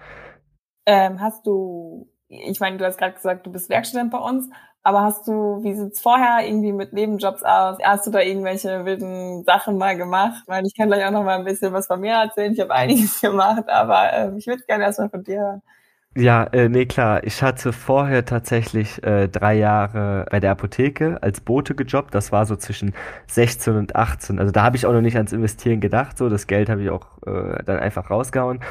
Ähm, 0.86 1.20
hast 1.20 1.46
du, 1.48 2.10
ich 2.28 2.60
meine, 2.60 2.78
du 2.78 2.86
hast 2.86 2.98
gerade 2.98 3.14
gesagt, 3.14 3.46
du 3.46 3.52
bist 3.52 3.70
Werkstudent 3.70 4.12
bei 4.12 4.20
uns, 4.20 4.50
aber 4.84 5.02
hast 5.02 5.28
du, 5.28 5.64
wie 5.64 5.74
sieht's 5.74 6.00
vorher 6.02 6.46
irgendwie 6.48 6.72
mit 6.72 6.94
Nebenjobs 6.94 7.42
aus? 7.44 7.78
Hast 7.84 8.06
du 8.06 8.12
da 8.12 8.20
irgendwelche 8.22 8.86
wilden 8.86 9.44
Sachen 9.44 9.78
mal 9.78 9.98
gemacht? 9.98 10.44
Weil 10.48 10.66
ich 10.66 10.76
kann 10.76 10.88
gleich 10.90 11.04
auch 11.06 11.12
noch 11.12 11.24
mal 11.24 11.40
ein 11.40 11.44
bisschen 11.44 11.74
was 11.74 11.88
von 11.88 12.00
mir 12.00 12.14
erzählen. 12.14 12.54
Ich 12.54 12.60
habe 12.60 12.74
einiges 12.74 13.20
gemacht, 13.22 13.68
aber 13.68 14.14
äh, 14.14 14.38
ich 14.38 14.46
würde 14.48 14.64
gerne 14.64 14.84
erstmal 14.84 15.10
von 15.10 15.24
dir 15.24 15.40
hören. 15.40 15.62
Ja, 16.18 16.46
äh, 16.54 16.70
nee, 16.70 16.86
klar. 16.86 17.26
Ich 17.26 17.44
hatte 17.44 17.74
vorher 17.74 18.24
tatsächlich 18.24 19.04
äh, 19.04 19.28
drei 19.28 19.56
Jahre 19.56 20.26
bei 20.32 20.40
der 20.40 20.52
Apotheke 20.52 21.22
als 21.22 21.42
Bote 21.42 21.76
gejobbt. 21.76 22.16
Das 22.16 22.32
war 22.32 22.46
so 22.46 22.56
zwischen 22.56 22.94
16 23.28 23.76
und 23.76 23.96
18. 23.98 24.40
Also 24.40 24.54
da 24.54 24.64
habe 24.64 24.78
ich 24.78 24.86
auch 24.86 24.94
noch 24.94 25.02
nicht 25.02 25.18
ans 25.18 25.34
Investieren 25.34 25.82
gedacht. 25.82 26.18
So, 26.18 26.30
das 26.30 26.48
Geld 26.48 26.70
habe 26.70 26.84
ich 26.84 26.90
auch 26.90 27.22
äh, 27.28 27.62
dann 27.66 27.80
einfach 27.80 28.10
rausgehauen. 28.10 28.62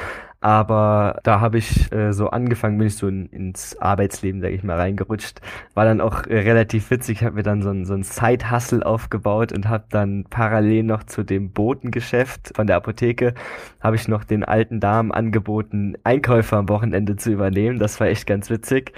Aber 0.45 1.21
da 1.23 1.39
habe 1.41 1.57
ich 1.57 1.91
äh, 1.91 2.13
so 2.13 2.29
angefangen, 2.29 2.77
bin 2.77 2.85
ich 2.85 2.97
so 2.97 3.07
in, 3.07 3.25
ins 3.29 3.75
Arbeitsleben, 3.77 4.41
sage 4.41 4.53
ich 4.53 4.61
mal, 4.61 4.77
reingerutscht. 4.77 5.41
War 5.73 5.85
dann 5.85 6.01
auch 6.01 6.27
äh, 6.27 6.37
relativ 6.37 6.91
witzig. 6.91 7.23
Habe 7.23 7.37
mir 7.37 7.41
dann 7.41 7.63
so 7.63 7.71
ein, 7.71 7.83
so 7.85 7.95
ein 7.95 8.03
Side-Hustle 8.03 8.85
aufgebaut 8.85 9.51
und 9.51 9.67
habe 9.67 9.85
dann 9.89 10.25
parallel 10.29 10.83
noch 10.83 11.01
zu 11.01 11.23
dem 11.23 11.49
Botengeschäft 11.49 12.55
von 12.55 12.67
der 12.67 12.75
Apotheke, 12.75 13.33
habe 13.81 13.95
ich 13.95 14.07
noch 14.07 14.23
den 14.23 14.43
alten 14.43 14.79
Damen 14.79 15.11
angeboten, 15.11 15.95
Einkäufer 16.03 16.57
am 16.57 16.69
Wochenende 16.69 17.15
zu 17.15 17.31
übernehmen. 17.31 17.79
Das 17.79 17.99
war 17.99 18.05
echt 18.05 18.27
ganz 18.27 18.51
witzig. 18.51 18.93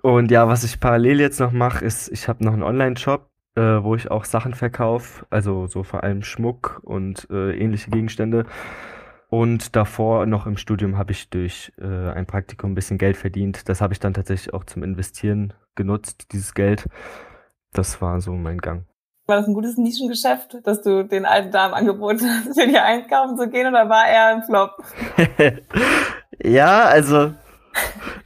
Und 0.00 0.30
ja, 0.30 0.48
was 0.48 0.64
ich 0.64 0.80
parallel 0.80 1.20
jetzt 1.20 1.38
noch 1.38 1.52
mache, 1.52 1.84
ist, 1.84 2.08
ich 2.08 2.28
habe 2.28 2.42
noch 2.42 2.54
einen 2.54 2.62
Online-Shop, 2.62 3.28
äh, 3.56 3.60
wo 3.60 3.94
ich 3.94 4.10
auch 4.10 4.24
Sachen 4.24 4.54
verkaufe, 4.54 5.26
also 5.28 5.66
so 5.66 5.82
vor 5.82 6.02
allem 6.02 6.22
Schmuck 6.22 6.80
und 6.82 7.28
äh, 7.30 7.54
ähnliche 7.58 7.90
Gegenstände. 7.90 8.46
Und 9.30 9.76
davor 9.76 10.26
noch 10.26 10.46
im 10.46 10.56
Studium 10.56 10.96
habe 10.96 11.12
ich 11.12 11.28
durch 11.28 11.72
äh, 11.78 11.84
ein 11.84 12.26
Praktikum 12.26 12.72
ein 12.72 12.74
bisschen 12.74 12.98
Geld 12.98 13.16
verdient. 13.16 13.68
Das 13.68 13.80
habe 13.80 13.92
ich 13.92 14.00
dann 14.00 14.14
tatsächlich 14.14 14.54
auch 14.54 14.64
zum 14.64 14.82
Investieren 14.82 15.52
genutzt, 15.74 16.32
dieses 16.32 16.54
Geld. 16.54 16.88
Das 17.72 18.00
war 18.00 18.20
so 18.20 18.32
mein 18.32 18.58
Gang. 18.58 18.86
War 19.26 19.36
das 19.36 19.46
ein 19.46 19.52
gutes 19.52 19.76
Nischengeschäft, 19.76 20.56
dass 20.64 20.80
du 20.80 21.04
den 21.04 21.26
alten 21.26 21.50
Damen 21.50 21.74
angeboten 21.74 22.22
hast, 22.22 22.58
für 22.58 22.66
die 22.66 22.78
einkaufen 22.78 23.36
zu 23.36 23.50
gehen 23.50 23.66
oder 23.66 23.88
war 23.88 24.08
er 24.08 24.28
ein 24.28 24.42
Flop? 24.42 24.70
Ja, 26.44 26.82
also. 26.84 27.32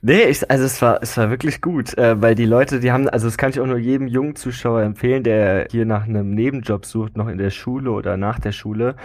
Nee, 0.01 0.25
ich, 0.25 0.51
also 0.51 0.65
es 0.65 0.81
war, 0.81 1.03
es 1.03 1.17
war 1.17 1.31
wirklich 1.31 1.61
gut, 1.61 1.97
äh, 1.99 2.21
weil 2.21 2.35
die 2.35 2.47
Leute, 2.47 2.81
die 2.81 2.91
haben, 2.91 3.09
also 3.09 3.27
das 3.27 3.37
kann 3.37 3.51
ich 3.51 3.61
auch 3.61 3.67
nur 3.67 3.79
jedem 3.79 4.07
jungen 4.07 4.35
Zuschauer 4.35 4.83
empfehlen, 4.83 5.23
der 5.23 5.67
hier 5.71 5.85
nach 5.85 6.05
einem 6.05 6.35
Nebenjob 6.35 6.87
sucht, 6.87 7.17
noch 7.17 7.29
in 7.29 7.39
der 7.39 7.51
Schule 7.51 7.91
oder 7.91 8.17
nach 8.17 8.39
der 8.39 8.53
Schule. 8.53 8.97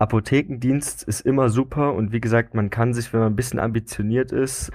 Apothekendienst 0.00 1.02
ist 1.02 1.20
immer 1.20 1.50
super 1.50 1.94
und 1.94 2.12
wie 2.12 2.20
gesagt, 2.20 2.54
man 2.54 2.70
kann 2.70 2.94
sich, 2.94 3.12
wenn 3.12 3.20
man 3.20 3.32
ein 3.32 3.36
bisschen 3.36 3.60
ambitioniert 3.60 4.32
ist, 4.32 4.72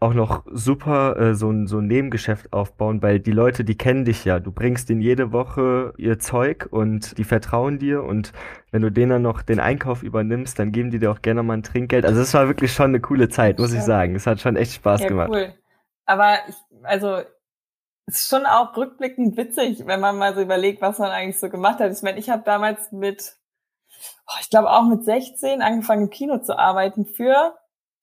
auch 0.00 0.14
noch 0.14 0.44
super 0.50 1.16
äh, 1.18 1.34
so, 1.34 1.50
ein, 1.50 1.66
so 1.66 1.78
ein 1.78 1.86
Nebengeschäft 1.86 2.52
aufbauen, 2.52 3.02
weil 3.02 3.20
die 3.20 3.32
Leute, 3.32 3.64
die 3.64 3.76
kennen 3.76 4.06
dich 4.06 4.24
ja. 4.24 4.40
Du 4.40 4.50
bringst 4.50 4.88
denen 4.88 5.02
jede 5.02 5.30
Woche 5.32 5.92
ihr 5.98 6.18
Zeug 6.18 6.68
und 6.70 7.18
die 7.18 7.24
vertrauen 7.24 7.78
dir 7.78 8.02
und 8.02 8.32
wenn 8.70 8.80
du 8.80 8.90
denen 8.90 9.10
dann 9.10 9.22
noch 9.22 9.42
den 9.42 9.60
Einkauf 9.60 10.02
übernimmst, 10.02 10.58
dann 10.58 10.72
geben 10.72 10.90
die 10.90 10.98
dir 10.98 11.10
auch 11.10 11.20
gerne 11.20 11.42
mal 11.42 11.54
ein 11.54 11.62
Trinkgeld. 11.62 12.06
Also 12.06 12.20
es 12.20 12.32
war 12.32 12.48
wirklich 12.48 12.72
schon 12.72 12.86
eine 12.86 13.00
coole 13.00 13.28
Zeit, 13.28 13.58
muss 13.58 13.74
ich 13.74 13.82
sagen. 13.82 14.14
Es 14.14 14.26
hat 14.26 14.40
schon 14.40 14.56
echt 14.56 14.72
Spaß 14.72 15.02
ja, 15.02 15.08
gemacht. 15.08 15.30
Cool. 15.30 15.52
Aber 16.06 16.38
ich, 16.48 16.56
also 16.82 17.18
es 18.06 18.22
ist 18.22 18.28
schon 18.28 18.46
auch 18.46 18.76
rückblickend 18.76 19.36
witzig, 19.36 19.86
wenn 19.86 20.00
man 20.00 20.16
mal 20.18 20.34
so 20.34 20.40
überlegt, 20.40 20.80
was 20.80 20.98
man 20.98 21.10
eigentlich 21.10 21.38
so 21.38 21.50
gemacht 21.50 21.78
hat. 21.78 21.92
Ich 21.92 22.02
meine, 22.02 22.18
ich 22.18 22.30
habe 22.30 22.42
damals 22.44 22.90
mit, 22.90 23.36
ich 24.40 24.50
glaube 24.50 24.70
auch 24.70 24.84
mit 24.84 25.04
16 25.04 25.62
angefangen 25.62 26.04
im 26.04 26.10
Kino 26.10 26.38
zu 26.38 26.58
arbeiten 26.58 27.06
für 27.06 27.54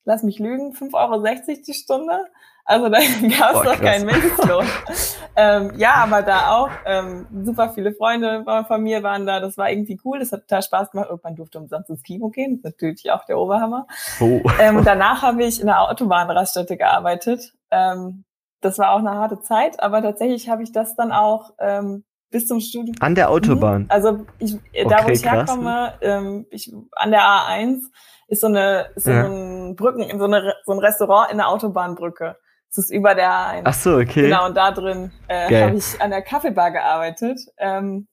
lass 0.07 0.23
mich 0.23 0.39
lügen, 0.39 0.71
5,60 0.71 0.93
Euro 0.93 1.61
die 1.67 1.73
Stunde. 1.73 2.25
Also 2.63 2.89
da 2.89 2.97
gab 3.39 3.55
es 3.55 3.63
noch 3.63 3.79
keinen 3.79 4.05
Mindestlohn. 4.05 4.65
ähm, 5.35 5.73
ja, 5.77 5.95
aber 5.95 6.21
da 6.21 6.55
auch 6.55 6.69
ähm, 6.85 7.27
super 7.43 7.69
viele 7.69 7.93
Freunde 7.93 8.43
von 8.67 8.81
mir 8.81 9.03
waren 9.03 9.25
da. 9.25 9.39
Das 9.39 9.57
war 9.57 9.69
irgendwie 9.69 9.99
cool. 10.03 10.19
Das 10.19 10.31
hat 10.31 10.41
total 10.41 10.63
Spaß 10.63 10.91
gemacht. 10.91 11.09
Irgendwann 11.09 11.35
durfte 11.35 11.59
umsonst 11.59 11.89
ins 11.89 12.03
Kino 12.03 12.29
gehen. 12.29 12.61
Das 12.63 12.71
ist 12.71 12.81
natürlich 12.81 13.11
auch 13.11 13.25
der 13.25 13.37
Oberhammer. 13.37 13.85
Oh. 14.21 14.41
Ähm, 14.59 14.81
danach 14.83 15.21
habe 15.21 15.43
ich 15.43 15.59
in 15.59 15.67
der 15.67 15.81
Autobahnraststätte 15.81 16.77
gearbeitet. 16.77 17.53
Ähm, 17.69 18.23
das 18.61 18.79
war 18.79 18.93
auch 18.93 18.99
eine 18.99 19.13
harte 19.13 19.41
Zeit, 19.41 19.81
aber 19.83 20.01
tatsächlich 20.01 20.49
habe 20.49 20.63
ich 20.63 20.71
das 20.71 20.95
dann 20.95 21.11
auch 21.11 21.53
ähm, 21.59 22.05
bis 22.29 22.47
zum 22.47 22.59
Studium. 22.59 22.95
An 22.99 23.15
der 23.15 23.29
Autobahn? 23.29 23.83
Mhm. 23.83 23.91
Also 23.91 24.25
ich, 24.39 24.55
okay, 24.55 24.85
da, 24.89 25.05
wo 25.05 25.09
ich 25.09 25.21
krass. 25.21 25.49
herkomme, 25.49 25.93
ähm, 26.01 26.45
ich, 26.49 26.73
an 26.93 27.11
der 27.11 27.21
A1 27.21 27.81
ist 28.27 28.41
so 28.41 28.47
eine, 28.47 28.89
ist 28.95 29.05
so 29.05 29.11
ja. 29.11 29.25
ein 29.25 29.75
Brücken, 29.75 30.17
so, 30.17 30.25
eine, 30.25 30.53
so 30.65 30.73
ein 30.73 30.79
Restaurant 30.79 31.31
in 31.31 31.37
der 31.37 31.47
Autobahnbrücke. 31.47 32.35
Das 32.69 32.85
ist 32.85 32.91
über 32.91 33.15
der 33.15 33.29
A1. 33.29 33.61
Ach 33.63 33.73
so, 33.73 33.95
okay. 33.95 34.23
Genau, 34.23 34.45
und 34.45 34.55
da 34.55 34.71
drin 34.71 35.11
äh, 35.27 35.63
habe 35.63 35.77
ich 35.77 36.01
an 36.01 36.09
der 36.09 36.21
Kaffeebar 36.21 36.71
gearbeitet. 36.71 37.39
Ähm, 37.57 38.07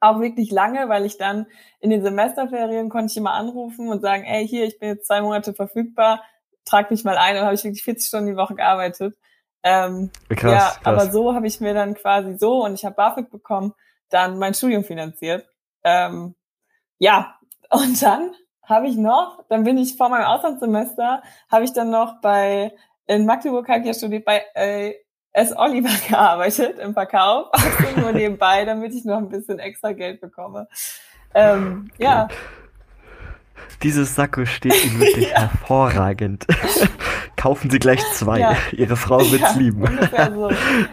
auch 0.00 0.20
wirklich 0.20 0.50
lange, 0.50 0.88
weil 0.88 1.06
ich 1.06 1.16
dann 1.16 1.46
in 1.80 1.90
den 1.90 2.02
Semesterferien 2.02 2.90
konnte 2.90 3.10
ich 3.10 3.16
immer 3.16 3.32
anrufen 3.32 3.88
und 3.88 4.02
sagen, 4.02 4.24
ey, 4.24 4.46
hier, 4.46 4.66
ich 4.66 4.78
bin 4.78 4.90
jetzt 4.90 5.06
zwei 5.06 5.22
Monate 5.22 5.54
verfügbar, 5.54 6.22
trag 6.64 6.90
mich 6.90 7.04
mal 7.04 7.16
ein. 7.16 7.36
Und 7.36 7.44
habe 7.44 7.54
ich 7.54 7.64
wirklich 7.64 7.84
40 7.84 8.06
Stunden 8.06 8.26
die 8.26 8.36
Woche 8.36 8.54
gearbeitet. 8.54 9.16
Ähm, 9.66 10.10
krass, 10.28 10.52
ja, 10.52 10.58
krass. 10.58 10.80
aber 10.84 11.10
so 11.10 11.34
habe 11.34 11.46
ich 11.46 11.60
mir 11.60 11.72
dann 11.72 11.94
quasi 11.94 12.36
so, 12.36 12.64
und 12.64 12.74
ich 12.74 12.84
habe 12.84 12.94
BAföG 12.94 13.30
bekommen, 13.30 13.72
dann 14.10 14.38
mein 14.38 14.52
Studium 14.52 14.84
finanziert. 14.84 15.48
Ähm, 15.82 16.34
ja, 16.98 17.36
und 17.70 18.00
dann 18.02 18.32
habe 18.62 18.86
ich 18.86 18.96
noch, 18.96 19.42
dann 19.48 19.64
bin 19.64 19.78
ich 19.78 19.96
vor 19.96 20.10
meinem 20.10 20.26
Auslandssemester, 20.26 21.22
habe 21.50 21.64
ich 21.64 21.72
dann 21.72 21.90
noch 21.90 22.20
bei, 22.20 22.74
in 23.06 23.26
Magdeburg 23.26 23.68
habe 23.68 23.80
ich 23.80 23.86
ja 23.86 23.94
studiert, 23.94 24.24
bei 24.24 24.44
äh, 24.54 24.94
S. 25.32 25.56
Oliver 25.56 25.90
gearbeitet 26.08 26.78
im 26.78 26.92
Verkauf, 26.92 27.48
also 27.52 28.00
nur 28.00 28.12
nebenbei, 28.12 28.64
damit 28.66 28.94
ich 28.94 29.04
noch 29.04 29.18
ein 29.18 29.30
bisschen 29.30 29.58
extra 29.58 29.92
Geld 29.92 30.20
bekomme. 30.20 30.68
Ähm, 31.34 31.90
ja. 31.98 32.28
Dieses 33.82 34.14
Sakko 34.14 34.44
steht 34.46 34.84
Ihnen 34.84 35.00
wirklich 35.00 35.30
ja. 35.30 35.40
hervorragend. 35.40 36.46
Kaufen 37.36 37.70
Sie 37.70 37.78
gleich 37.78 38.00
zwei. 38.12 38.40
Ja. 38.40 38.56
Ihre 38.72 38.96
Frau 38.96 39.18
wird's 39.18 39.54
ja, 39.54 39.58
lieben. 39.58 39.86
So. 40.34 40.50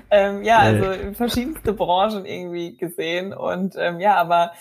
Ähm, 0.10 0.44
ja, 0.44 0.58
also 0.60 1.14
verschiedenste 1.14 1.74
Branchen 1.74 2.26
irgendwie 2.26 2.76
gesehen 2.78 3.34
und 3.34 3.76
ähm, 3.78 4.00
ja, 4.00 4.16
aber 4.16 4.52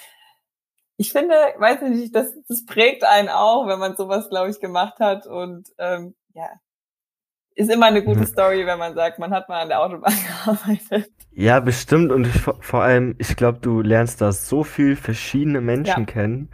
ich 1.01 1.13
finde, 1.13 1.35
weiß 1.57 1.81
nicht, 1.81 2.15
das, 2.15 2.27
das 2.47 2.67
prägt 2.67 3.05
einen 3.05 3.31
auch, 3.31 3.67
wenn 3.67 3.79
man 3.79 3.97
sowas, 3.97 4.29
glaube 4.29 4.51
ich, 4.51 4.61
gemacht 4.61 5.01
hat. 5.01 5.27
Und 5.27 5.67
ähm, 5.79 6.15
ja, 6.35 6.51
ist 7.55 7.71
immer 7.71 7.87
eine 7.87 8.05
gute 8.05 8.21
mhm. 8.21 8.27
Story, 8.27 8.67
wenn 8.67 8.79
man 8.79 8.95
sagt, 8.95 9.19
man 9.19 9.33
hat 9.33 9.49
mal 9.49 9.63
an 9.63 9.69
der 9.69 9.81
Autobahn 9.81 10.13
gearbeitet. 10.45 11.11
Ja, 11.33 11.61
bestimmt. 11.61 12.13
Und 12.13 12.27
ich, 12.27 12.43
vor 12.43 12.83
allem, 12.83 13.15
ich 13.19 13.35
glaube, 13.35 13.61
du 13.61 13.81
lernst 13.81 14.21
da 14.21 14.31
so 14.31 14.63
viel 14.63 14.95
verschiedene 14.95 15.63
Menschen 15.63 16.01
ja. 16.01 16.05
kennen. 16.05 16.51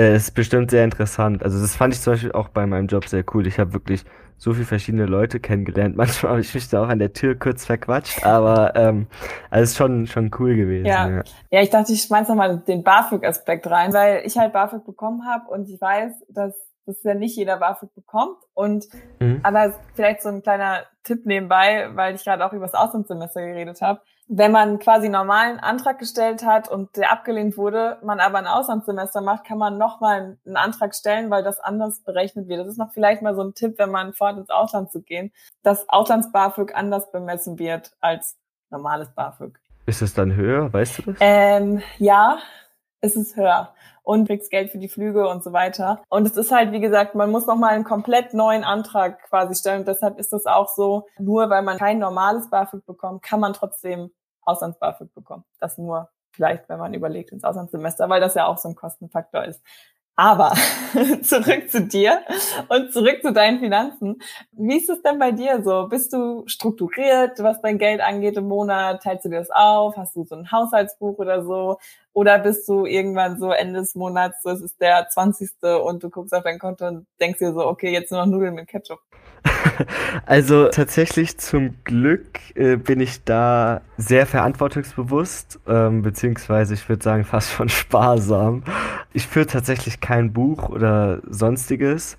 Äh, 0.00 0.16
ist 0.16 0.30
bestimmt 0.30 0.70
sehr 0.70 0.82
interessant. 0.82 1.42
Also 1.42 1.60
das 1.60 1.76
fand 1.76 1.92
ich 1.92 2.00
zum 2.00 2.14
Beispiel 2.14 2.32
auch 2.32 2.48
bei 2.48 2.66
meinem 2.66 2.86
Job 2.86 3.06
sehr 3.06 3.22
cool. 3.34 3.46
Ich 3.46 3.58
habe 3.58 3.74
wirklich 3.74 4.04
so 4.38 4.54
viele 4.54 4.64
verschiedene 4.64 5.04
Leute 5.04 5.40
kennengelernt. 5.40 5.94
Manchmal 5.98 6.32
habe 6.32 6.40
ich 6.40 6.54
mich 6.54 6.70
da 6.70 6.82
auch 6.84 6.88
an 6.88 6.98
der 6.98 7.12
Tür 7.12 7.38
kurz 7.38 7.66
verquatscht, 7.66 8.24
aber 8.24 8.74
ähm, 8.76 9.08
also 9.50 9.64
ist 9.64 9.76
schon 9.76 10.06
schon 10.06 10.30
cool 10.38 10.56
gewesen. 10.56 10.86
Ja, 10.86 11.06
ja. 11.06 11.22
ja 11.50 11.60
ich 11.60 11.68
dachte, 11.68 11.92
ich 11.92 12.00
schmeiß 12.00 12.28
nochmal 12.28 12.62
den 12.66 12.82
BAföG-Aspekt 12.82 13.66
rein, 13.66 13.92
weil 13.92 14.22
ich 14.24 14.38
halt 14.38 14.54
BAföG 14.54 14.86
bekommen 14.86 15.26
habe 15.26 15.50
und 15.50 15.68
ich 15.68 15.78
weiß, 15.78 16.12
dass 16.30 16.54
das 16.86 17.02
ja 17.02 17.12
nicht 17.12 17.36
jeder 17.36 17.58
BAföG 17.58 17.94
bekommt. 17.94 18.38
Und 18.54 18.86
mhm. 19.18 19.40
aber 19.42 19.74
vielleicht 19.92 20.22
so 20.22 20.30
ein 20.30 20.40
kleiner 20.40 20.84
Tipp 21.04 21.26
nebenbei, 21.26 21.90
weil 21.92 22.14
ich 22.14 22.24
gerade 22.24 22.46
auch 22.46 22.54
über 22.54 22.64
das 22.64 22.74
Auslandssemester 22.74 23.42
geredet 23.42 23.82
habe 23.82 24.00
wenn 24.32 24.52
man 24.52 24.78
quasi 24.78 25.08
normalen 25.08 25.58
Antrag 25.58 25.98
gestellt 25.98 26.46
hat 26.46 26.70
und 26.70 26.96
der 26.96 27.10
abgelehnt 27.10 27.56
wurde, 27.56 27.98
man 28.04 28.20
aber 28.20 28.38
ein 28.38 28.46
Auslandssemester 28.46 29.22
macht, 29.22 29.44
kann 29.44 29.58
man 29.58 29.76
nochmal 29.76 30.38
einen 30.46 30.56
Antrag 30.56 30.94
stellen, 30.94 31.30
weil 31.30 31.42
das 31.42 31.58
anders 31.58 32.04
berechnet 32.04 32.46
wird. 32.46 32.60
Das 32.60 32.68
ist 32.68 32.78
noch 32.78 32.92
vielleicht 32.92 33.22
mal 33.22 33.34
so 33.34 33.42
ein 33.42 33.54
Tipp, 33.54 33.74
wenn 33.78 33.90
man 33.90 34.12
vorhat, 34.12 34.38
ins 34.38 34.50
Ausland 34.50 34.92
zu 34.92 35.02
gehen, 35.02 35.32
dass 35.64 35.88
Auslands-BAföG 35.88 36.76
anders 36.76 37.10
bemessen 37.10 37.58
wird 37.58 37.90
als 38.00 38.38
normales 38.70 39.12
BAföG. 39.16 39.58
Ist 39.86 40.00
es 40.00 40.14
dann 40.14 40.36
höher? 40.36 40.72
Weißt 40.72 40.98
du 40.98 41.02
das? 41.02 41.16
Ähm, 41.18 41.82
ja, 41.98 42.38
es 43.00 43.16
ist 43.16 43.36
höher 43.36 43.74
und 44.04 44.28
kriegst 44.28 44.52
Geld 44.52 44.70
für 44.70 44.78
die 44.78 44.88
Flüge 44.88 45.28
und 45.28 45.42
so 45.42 45.52
weiter. 45.52 46.02
Und 46.08 46.24
es 46.26 46.36
ist 46.36 46.52
halt, 46.52 46.70
wie 46.70 46.80
gesagt, 46.80 47.16
man 47.16 47.32
muss 47.32 47.46
nochmal 47.46 47.74
einen 47.74 47.84
komplett 47.84 48.32
neuen 48.32 48.62
Antrag 48.62 49.22
quasi 49.28 49.56
stellen. 49.56 49.80
Und 49.80 49.88
deshalb 49.88 50.20
ist 50.20 50.32
es 50.32 50.46
auch 50.46 50.68
so, 50.68 51.08
nur 51.18 51.50
weil 51.50 51.62
man 51.62 51.78
kein 51.78 51.98
normales 51.98 52.48
BAföG 52.48 52.86
bekommt, 52.86 53.22
kann 53.22 53.40
man 53.40 53.54
trotzdem 53.54 54.12
Auslands-BAföG 54.42 55.14
bekommen. 55.14 55.44
Das 55.58 55.78
nur 55.78 56.08
vielleicht, 56.32 56.68
wenn 56.68 56.78
man 56.78 56.94
überlegt 56.94 57.32
ins 57.32 57.44
Auslandssemester, 57.44 58.08
weil 58.08 58.20
das 58.20 58.34
ja 58.34 58.46
auch 58.46 58.58
so 58.58 58.68
ein 58.68 58.76
Kostenfaktor 58.76 59.44
ist. 59.44 59.60
Aber 60.16 60.52
zurück 61.22 61.70
zu 61.70 61.80
dir 61.82 62.20
und 62.68 62.92
zurück 62.92 63.22
zu 63.22 63.32
deinen 63.32 63.58
Finanzen. 63.58 64.20
Wie 64.52 64.76
ist 64.76 64.90
es 64.90 65.00
denn 65.00 65.18
bei 65.18 65.32
dir 65.32 65.62
so? 65.62 65.88
Bist 65.88 66.12
du 66.12 66.42
strukturiert, 66.46 67.38
was 67.38 67.62
dein 67.62 67.78
Geld 67.78 68.02
angeht 68.02 68.36
im 68.36 68.46
Monat? 68.46 69.02
Teilst 69.02 69.24
du 69.24 69.30
dir 69.30 69.38
das 69.38 69.50
auf? 69.50 69.96
Hast 69.96 70.14
du 70.16 70.24
so 70.24 70.34
ein 70.34 70.52
Haushaltsbuch 70.52 71.18
oder 71.18 71.42
so? 71.42 71.78
Oder 72.12 72.38
bist 72.40 72.68
du 72.68 72.86
irgendwann 72.86 73.38
so 73.38 73.52
Ende 73.52 73.80
des 73.80 73.94
Monats, 73.94 74.44
es 74.44 74.60
ist 74.60 74.80
der 74.80 75.08
20. 75.08 75.50
und 75.84 76.02
du 76.02 76.10
guckst 76.10 76.34
auf 76.34 76.42
dein 76.42 76.58
Konto 76.58 76.86
und 76.86 77.06
denkst 77.20 77.38
dir 77.38 77.52
so, 77.52 77.66
okay, 77.66 77.92
jetzt 77.92 78.10
nur 78.10 78.24
noch 78.24 78.32
Nudeln 78.32 78.54
mit 78.54 78.68
Ketchup? 78.68 78.98
Also 80.26 80.68
tatsächlich 80.68 81.38
zum 81.38 81.82
Glück 81.84 82.38
äh, 82.54 82.76
bin 82.76 83.00
ich 83.00 83.24
da 83.24 83.82
sehr 83.96 84.26
verantwortungsbewusst, 84.26 85.60
ähm, 85.66 86.02
beziehungsweise 86.02 86.74
ich 86.74 86.88
würde 86.88 87.02
sagen 87.02 87.24
fast 87.24 87.50
schon 87.50 87.68
sparsam. 87.68 88.64
Ich 89.12 89.26
führe 89.26 89.46
tatsächlich 89.46 90.00
kein 90.00 90.32
Buch 90.32 90.68
oder 90.68 91.20
sonstiges, 91.28 92.16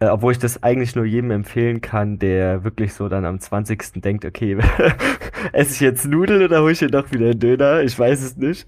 äh, 0.00 0.06
obwohl 0.06 0.32
ich 0.32 0.38
das 0.38 0.62
eigentlich 0.62 0.96
nur 0.96 1.04
jedem 1.04 1.30
empfehlen 1.30 1.80
kann, 1.80 2.18
der 2.18 2.64
wirklich 2.64 2.94
so 2.94 3.08
dann 3.08 3.24
am 3.24 3.38
20. 3.40 4.02
denkt, 4.02 4.24
okay, 4.24 4.58
esse 5.52 5.74
ich 5.74 5.80
jetzt 5.80 6.06
Nudeln 6.06 6.42
oder 6.42 6.62
hole 6.62 6.72
ich 6.72 6.80
mir 6.80 6.88
doch 6.88 7.12
wieder 7.12 7.26
einen 7.26 7.38
Döner? 7.38 7.82
Ich 7.82 7.98
weiß 7.98 8.22
es 8.22 8.36
nicht. 8.36 8.66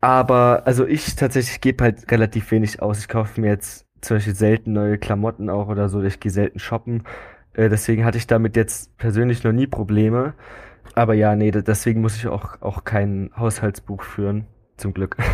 Aber 0.00 0.62
also 0.64 0.86
ich 0.86 1.14
tatsächlich 1.16 1.60
gebe 1.60 1.84
halt 1.84 2.10
relativ 2.10 2.50
wenig 2.50 2.80
aus. 2.80 3.00
Ich 3.00 3.08
kaufe 3.08 3.40
mir 3.40 3.48
jetzt 3.48 3.86
zum 4.00 4.16
Beispiel 4.16 4.34
selten 4.34 4.72
neue 4.72 4.98
Klamotten 4.98 5.50
auch 5.50 5.68
oder 5.68 5.88
so. 5.88 6.02
Ich 6.02 6.20
gehe 6.20 6.32
selten 6.32 6.58
shoppen. 6.58 7.04
Äh, 7.52 7.68
deswegen 7.68 8.04
hatte 8.04 8.18
ich 8.18 8.26
damit 8.26 8.56
jetzt 8.56 8.96
persönlich 8.96 9.44
noch 9.44 9.52
nie 9.52 9.66
Probleme. 9.66 10.34
Aber 10.94 11.14
ja, 11.14 11.36
nee, 11.36 11.50
deswegen 11.50 12.00
muss 12.00 12.16
ich 12.16 12.26
auch, 12.26 12.62
auch 12.62 12.84
kein 12.84 13.30
Haushaltsbuch 13.36 14.02
führen. 14.02 14.46
Zum 14.76 14.94
Glück. 14.94 15.16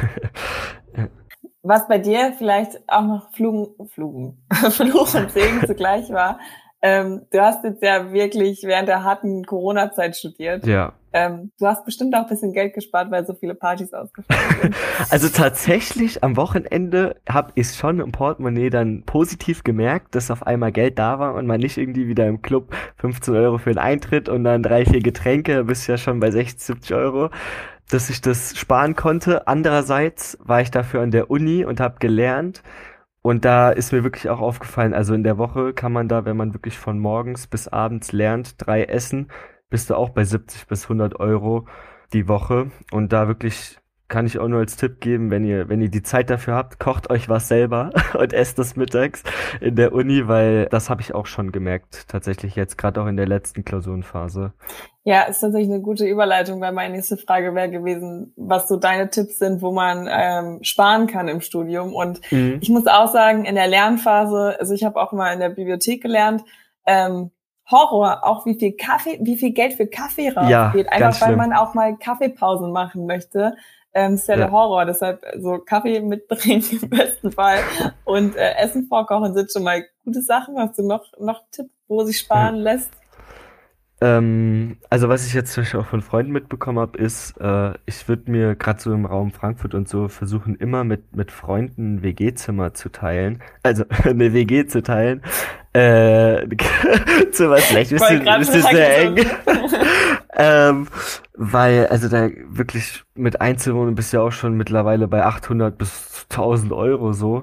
Was 1.62 1.88
bei 1.88 1.98
dir 1.98 2.32
vielleicht 2.36 2.78
auch 2.88 3.02
noch 3.02 3.32
Flugen, 3.32 3.88
Flugen, 3.88 4.44
Fluch 4.70 5.14
und 5.14 5.30
Segen 5.32 5.62
zugleich 5.66 6.10
war, 6.10 6.38
ähm, 6.82 7.22
du 7.32 7.40
hast 7.40 7.64
jetzt 7.64 7.82
ja 7.82 8.12
wirklich 8.12 8.62
während 8.62 8.88
der 8.88 9.02
harten 9.02 9.44
Corona-Zeit 9.44 10.16
studiert. 10.16 10.66
Ja. 10.66 10.92
Ähm, 11.18 11.50
du 11.58 11.66
hast 11.66 11.86
bestimmt 11.86 12.14
auch 12.14 12.24
ein 12.24 12.26
bisschen 12.26 12.52
Geld 12.52 12.74
gespart, 12.74 13.10
weil 13.10 13.24
so 13.24 13.32
viele 13.32 13.54
Partys 13.54 13.94
ausgefallen 13.94 14.60
sind. 14.60 14.76
also 15.10 15.30
tatsächlich 15.30 16.22
am 16.22 16.36
Wochenende 16.36 17.16
habe 17.26 17.52
ich 17.54 17.72
schon 17.72 18.00
im 18.00 18.12
Portemonnaie 18.12 18.68
dann 18.68 19.02
positiv 19.04 19.64
gemerkt, 19.64 20.14
dass 20.14 20.30
auf 20.30 20.46
einmal 20.46 20.72
Geld 20.72 20.98
da 20.98 21.18
war 21.18 21.34
und 21.34 21.46
man 21.46 21.60
nicht 21.60 21.78
irgendwie 21.78 22.06
wieder 22.06 22.26
im 22.26 22.42
Club 22.42 22.74
15 22.98 23.34
Euro 23.34 23.56
für 23.56 23.70
den 23.70 23.78
Eintritt 23.78 24.28
und 24.28 24.44
dann 24.44 24.62
drei, 24.62 24.84
vier 24.84 25.00
Getränke, 25.00 25.64
bist 25.64 25.86
ja 25.86 25.96
schon 25.96 26.20
bei 26.20 26.30
60, 26.30 26.60
70 26.60 26.94
Euro 26.94 27.30
dass 27.88 28.10
ich 28.10 28.20
das 28.20 28.58
sparen 28.58 28.96
konnte. 28.96 29.46
Andererseits 29.46 30.36
war 30.40 30.60
ich 30.60 30.72
dafür 30.72 31.02
an 31.02 31.12
der 31.12 31.30
Uni 31.30 31.64
und 31.64 31.78
habe 31.78 32.00
gelernt 32.00 32.64
Und 33.22 33.44
da 33.44 33.70
ist 33.70 33.92
mir 33.92 34.02
wirklich 34.04 34.28
auch 34.28 34.40
aufgefallen, 34.40 34.92
also 34.92 35.14
in 35.14 35.22
der 35.22 35.38
Woche 35.38 35.72
kann 35.72 35.92
man 35.92 36.08
da, 36.08 36.24
wenn 36.24 36.36
man 36.36 36.52
wirklich 36.52 36.78
von 36.78 36.98
morgens 36.98 37.46
bis 37.46 37.68
abends 37.68 38.10
lernt, 38.10 38.56
drei 38.58 38.84
essen, 38.84 39.28
bist 39.68 39.90
du 39.90 39.94
auch 39.94 40.10
bei 40.10 40.24
70 40.24 40.66
bis 40.66 40.84
100 40.84 41.18
Euro 41.20 41.66
die 42.12 42.28
Woche. 42.28 42.70
Und 42.92 43.12
da 43.12 43.28
wirklich 43.28 43.78
kann 44.08 44.24
ich 44.24 44.38
auch 44.38 44.46
nur 44.46 44.60
als 44.60 44.76
Tipp 44.76 45.00
geben, 45.00 45.30
wenn 45.30 45.44
ihr, 45.44 45.68
wenn 45.68 45.80
ihr 45.80 45.88
die 45.88 46.02
Zeit 46.02 46.30
dafür 46.30 46.54
habt, 46.54 46.78
kocht 46.78 47.10
euch 47.10 47.28
was 47.28 47.48
selber 47.48 47.90
und 48.18 48.32
esst 48.32 48.58
das 48.58 48.76
mittags 48.76 49.24
in 49.60 49.74
der 49.74 49.92
Uni, 49.92 50.28
weil 50.28 50.66
das 50.66 50.88
habe 50.88 51.00
ich 51.00 51.14
auch 51.14 51.26
schon 51.26 51.50
gemerkt, 51.50 52.06
tatsächlich 52.08 52.54
jetzt, 52.54 52.78
gerade 52.78 53.02
auch 53.02 53.06
in 53.06 53.16
der 53.16 53.26
letzten 53.26 53.64
Klausurenphase. 53.64 54.52
Ja, 55.02 55.22
ist 55.22 55.40
tatsächlich 55.40 55.72
eine 55.72 55.82
gute 55.82 56.06
Überleitung, 56.06 56.60
weil 56.60 56.72
meine 56.72 56.94
nächste 56.94 57.16
Frage 57.16 57.54
wäre 57.54 57.70
gewesen, 57.70 58.32
was 58.36 58.68
so 58.68 58.76
deine 58.76 59.10
Tipps 59.10 59.38
sind, 59.38 59.60
wo 59.60 59.72
man 59.72 60.08
ähm, 60.10 60.62
sparen 60.62 61.08
kann 61.08 61.26
im 61.28 61.40
Studium. 61.40 61.92
Und 61.92 62.20
mhm. 62.30 62.58
ich 62.60 62.68
muss 62.70 62.86
auch 62.86 63.12
sagen, 63.12 63.44
in 63.44 63.56
der 63.56 63.68
Lernphase, 63.68 64.56
also 64.58 64.72
ich 64.72 64.84
habe 64.84 65.00
auch 65.00 65.12
mal 65.12 65.32
in 65.32 65.40
der 65.40 65.50
Bibliothek 65.50 66.02
gelernt, 66.02 66.44
ähm, 66.86 67.30
Horror, 67.70 68.24
auch 68.24 68.46
wie 68.46 68.58
viel 68.58 68.72
Kaffee, 68.76 69.18
wie 69.22 69.36
viel 69.36 69.52
Geld 69.52 69.74
für 69.74 69.86
Kaffee 69.86 70.30
rausgeht, 70.30 70.86
ja, 70.86 70.92
einfach 70.92 71.20
weil 71.26 71.36
man 71.36 71.52
auch 71.52 71.74
mal 71.74 71.96
Kaffeepausen 71.96 72.72
machen 72.72 73.06
möchte 73.06 73.54
ähm, 73.96 74.14
ist 74.14 74.28
ja, 74.28 74.34
ja, 74.34 74.42
der 74.42 74.52
Horror. 74.52 74.84
Deshalb 74.84 75.24
so 75.38 75.58
Kaffee 75.58 76.00
mitbringen 76.00 76.62
im 76.82 76.90
besten 76.90 77.32
Fall 77.32 77.60
und 78.04 78.36
äh, 78.36 78.54
Essen 78.58 78.86
vorkochen 78.86 79.34
sind 79.34 79.50
schon 79.50 79.64
mal 79.64 79.84
gute 80.04 80.20
Sachen. 80.20 80.58
Hast 80.58 80.78
du 80.78 80.86
noch 80.86 81.12
noch 81.18 81.42
Tipp, 81.50 81.70
wo 81.88 82.04
sich 82.04 82.18
sparen 82.18 82.56
ja. 82.56 82.62
lässt? 82.62 82.90
Ähm, 84.02 84.76
also 84.90 85.08
was 85.08 85.26
ich 85.26 85.32
jetzt 85.32 85.54
zum 85.54 85.62
Beispiel 85.62 85.80
auch 85.80 85.86
von 85.86 86.02
Freunden 86.02 86.30
mitbekommen 86.30 86.78
habe, 86.78 86.98
ist, 86.98 87.40
äh, 87.40 87.72
ich 87.86 88.06
würde 88.06 88.30
mir 88.30 88.54
gerade 88.54 88.78
so 88.78 88.92
im 88.92 89.06
Raum 89.06 89.30
Frankfurt 89.30 89.74
und 89.74 89.88
so 89.88 90.08
versuchen, 90.08 90.54
immer 90.56 90.84
mit, 90.84 91.16
mit 91.16 91.32
Freunden 91.32 91.94
ein 91.94 92.02
WG-Zimmer 92.02 92.74
zu 92.74 92.90
teilen. 92.90 93.42
Also 93.62 93.84
eine 94.04 94.34
WG 94.34 94.66
zu 94.66 94.82
teilen. 94.82 95.22
Äh, 95.76 96.48
Zimmer 97.32 97.56
ist 97.56 97.66
vielleicht 97.66 97.92
ein 97.92 97.98
bisschen, 97.98 98.38
bisschen 98.38 98.62
sehr 98.62 98.98
eng. 98.98 99.16
ähm, 100.34 100.88
weil, 101.34 101.88
also 101.88 102.08
da 102.08 102.30
wirklich 102.48 103.04
mit 103.14 103.42
Einzelwohnen 103.42 103.94
bist 103.94 104.10
du 104.12 104.16
ja 104.16 104.22
auch 104.22 104.32
schon 104.32 104.56
mittlerweile 104.56 105.06
bei 105.06 105.22
800 105.22 105.76
bis 105.76 106.26
1000 106.30 106.72
Euro 106.72 107.12
so. 107.12 107.42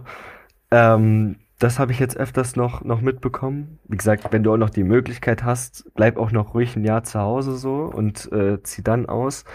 Ähm, 0.72 1.36
das 1.60 1.78
habe 1.78 1.92
ich 1.92 2.00
jetzt 2.00 2.18
öfters 2.18 2.56
noch, 2.56 2.84
noch 2.84 3.02
mitbekommen. 3.02 3.78
Wie 3.88 3.98
gesagt, 3.98 4.26
wenn 4.32 4.42
du 4.42 4.52
auch 4.52 4.58
noch 4.58 4.72
die 4.72 4.84
Möglichkeit 4.84 5.44
hast, 5.44 5.86
bleib 5.94 6.18
auch 6.18 6.32
noch 6.32 6.56
ruhig 6.56 6.76
ein 6.76 6.84
Jahr 6.84 7.04
zu 7.04 7.20
Hause 7.20 7.56
so 7.56 7.84
und 7.84 8.32
äh, 8.32 8.64
zieh 8.64 8.82
dann 8.82 9.06
aus. 9.06 9.46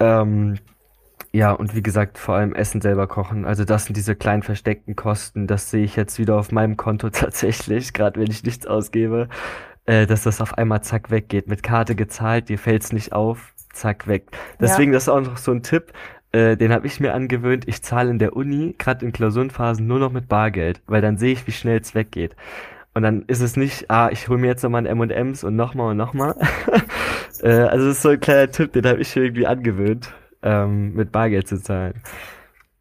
Ähm, 0.00 0.56
ja, 1.32 1.52
und 1.52 1.74
wie 1.74 1.82
gesagt, 1.82 2.18
vor 2.18 2.34
allem 2.34 2.54
Essen 2.54 2.82
selber 2.82 3.06
kochen. 3.06 3.46
Also 3.46 3.64
das 3.64 3.86
sind 3.86 3.96
diese 3.96 4.14
kleinen 4.14 4.42
versteckten 4.42 4.96
Kosten. 4.96 5.46
Das 5.46 5.70
sehe 5.70 5.84
ich 5.84 5.96
jetzt 5.96 6.18
wieder 6.18 6.36
auf 6.36 6.52
meinem 6.52 6.76
Konto 6.76 7.08
tatsächlich, 7.10 7.94
gerade 7.94 8.20
wenn 8.20 8.30
ich 8.30 8.44
nichts 8.44 8.66
ausgebe, 8.66 9.28
äh, 9.86 10.06
dass 10.06 10.22
das 10.24 10.42
auf 10.42 10.58
einmal 10.58 10.82
zack 10.82 11.10
weggeht. 11.10 11.48
Mit 11.48 11.62
Karte 11.62 11.94
gezahlt, 11.94 12.50
dir 12.50 12.58
fällt's 12.58 12.92
nicht 12.92 13.12
auf, 13.12 13.54
zack 13.72 14.06
weg. 14.06 14.28
Deswegen, 14.60 14.92
ja. 14.92 14.96
das 14.96 15.04
ist 15.04 15.08
auch 15.08 15.22
noch 15.22 15.38
so 15.38 15.52
ein 15.52 15.62
Tipp. 15.62 15.92
Äh, 16.32 16.56
den 16.56 16.72
habe 16.72 16.86
ich 16.86 17.00
mir 17.00 17.14
angewöhnt, 17.14 17.66
ich 17.66 17.82
zahle 17.82 18.10
in 18.10 18.18
der 18.18 18.36
Uni, 18.36 18.74
gerade 18.78 19.04
in 19.04 19.12
Klausurenphasen, 19.12 19.86
nur 19.86 19.98
noch 19.98 20.12
mit 20.12 20.28
Bargeld, 20.28 20.82
weil 20.86 21.02
dann 21.02 21.18
sehe 21.18 21.32
ich, 21.32 21.46
wie 21.46 21.52
schnell 21.52 21.80
es 21.80 21.94
weggeht. 21.94 22.36
Und 22.94 23.02
dann 23.02 23.24
ist 23.26 23.40
es 23.40 23.56
nicht, 23.56 23.90
ah, 23.90 24.10
ich 24.10 24.28
hole 24.28 24.38
mir 24.38 24.48
jetzt 24.48 24.62
nochmal 24.62 24.86
ein 24.86 25.00
M&M's 25.00 25.44
und 25.44 25.56
nochmal 25.56 25.92
und 25.92 25.96
nochmal. 25.96 26.34
äh, 27.42 27.48
also 27.48 27.86
das 27.86 27.96
ist 27.96 28.02
so 28.02 28.10
ein 28.10 28.20
kleiner 28.20 28.50
Tipp, 28.50 28.72
den 28.72 28.84
habe 28.86 29.00
ich 29.00 29.14
mir 29.16 29.22
irgendwie 29.22 29.46
angewöhnt, 29.46 30.12
ähm, 30.42 30.94
mit 30.94 31.12
Bargeld 31.12 31.48
zu 31.48 31.60
zahlen. 31.60 32.02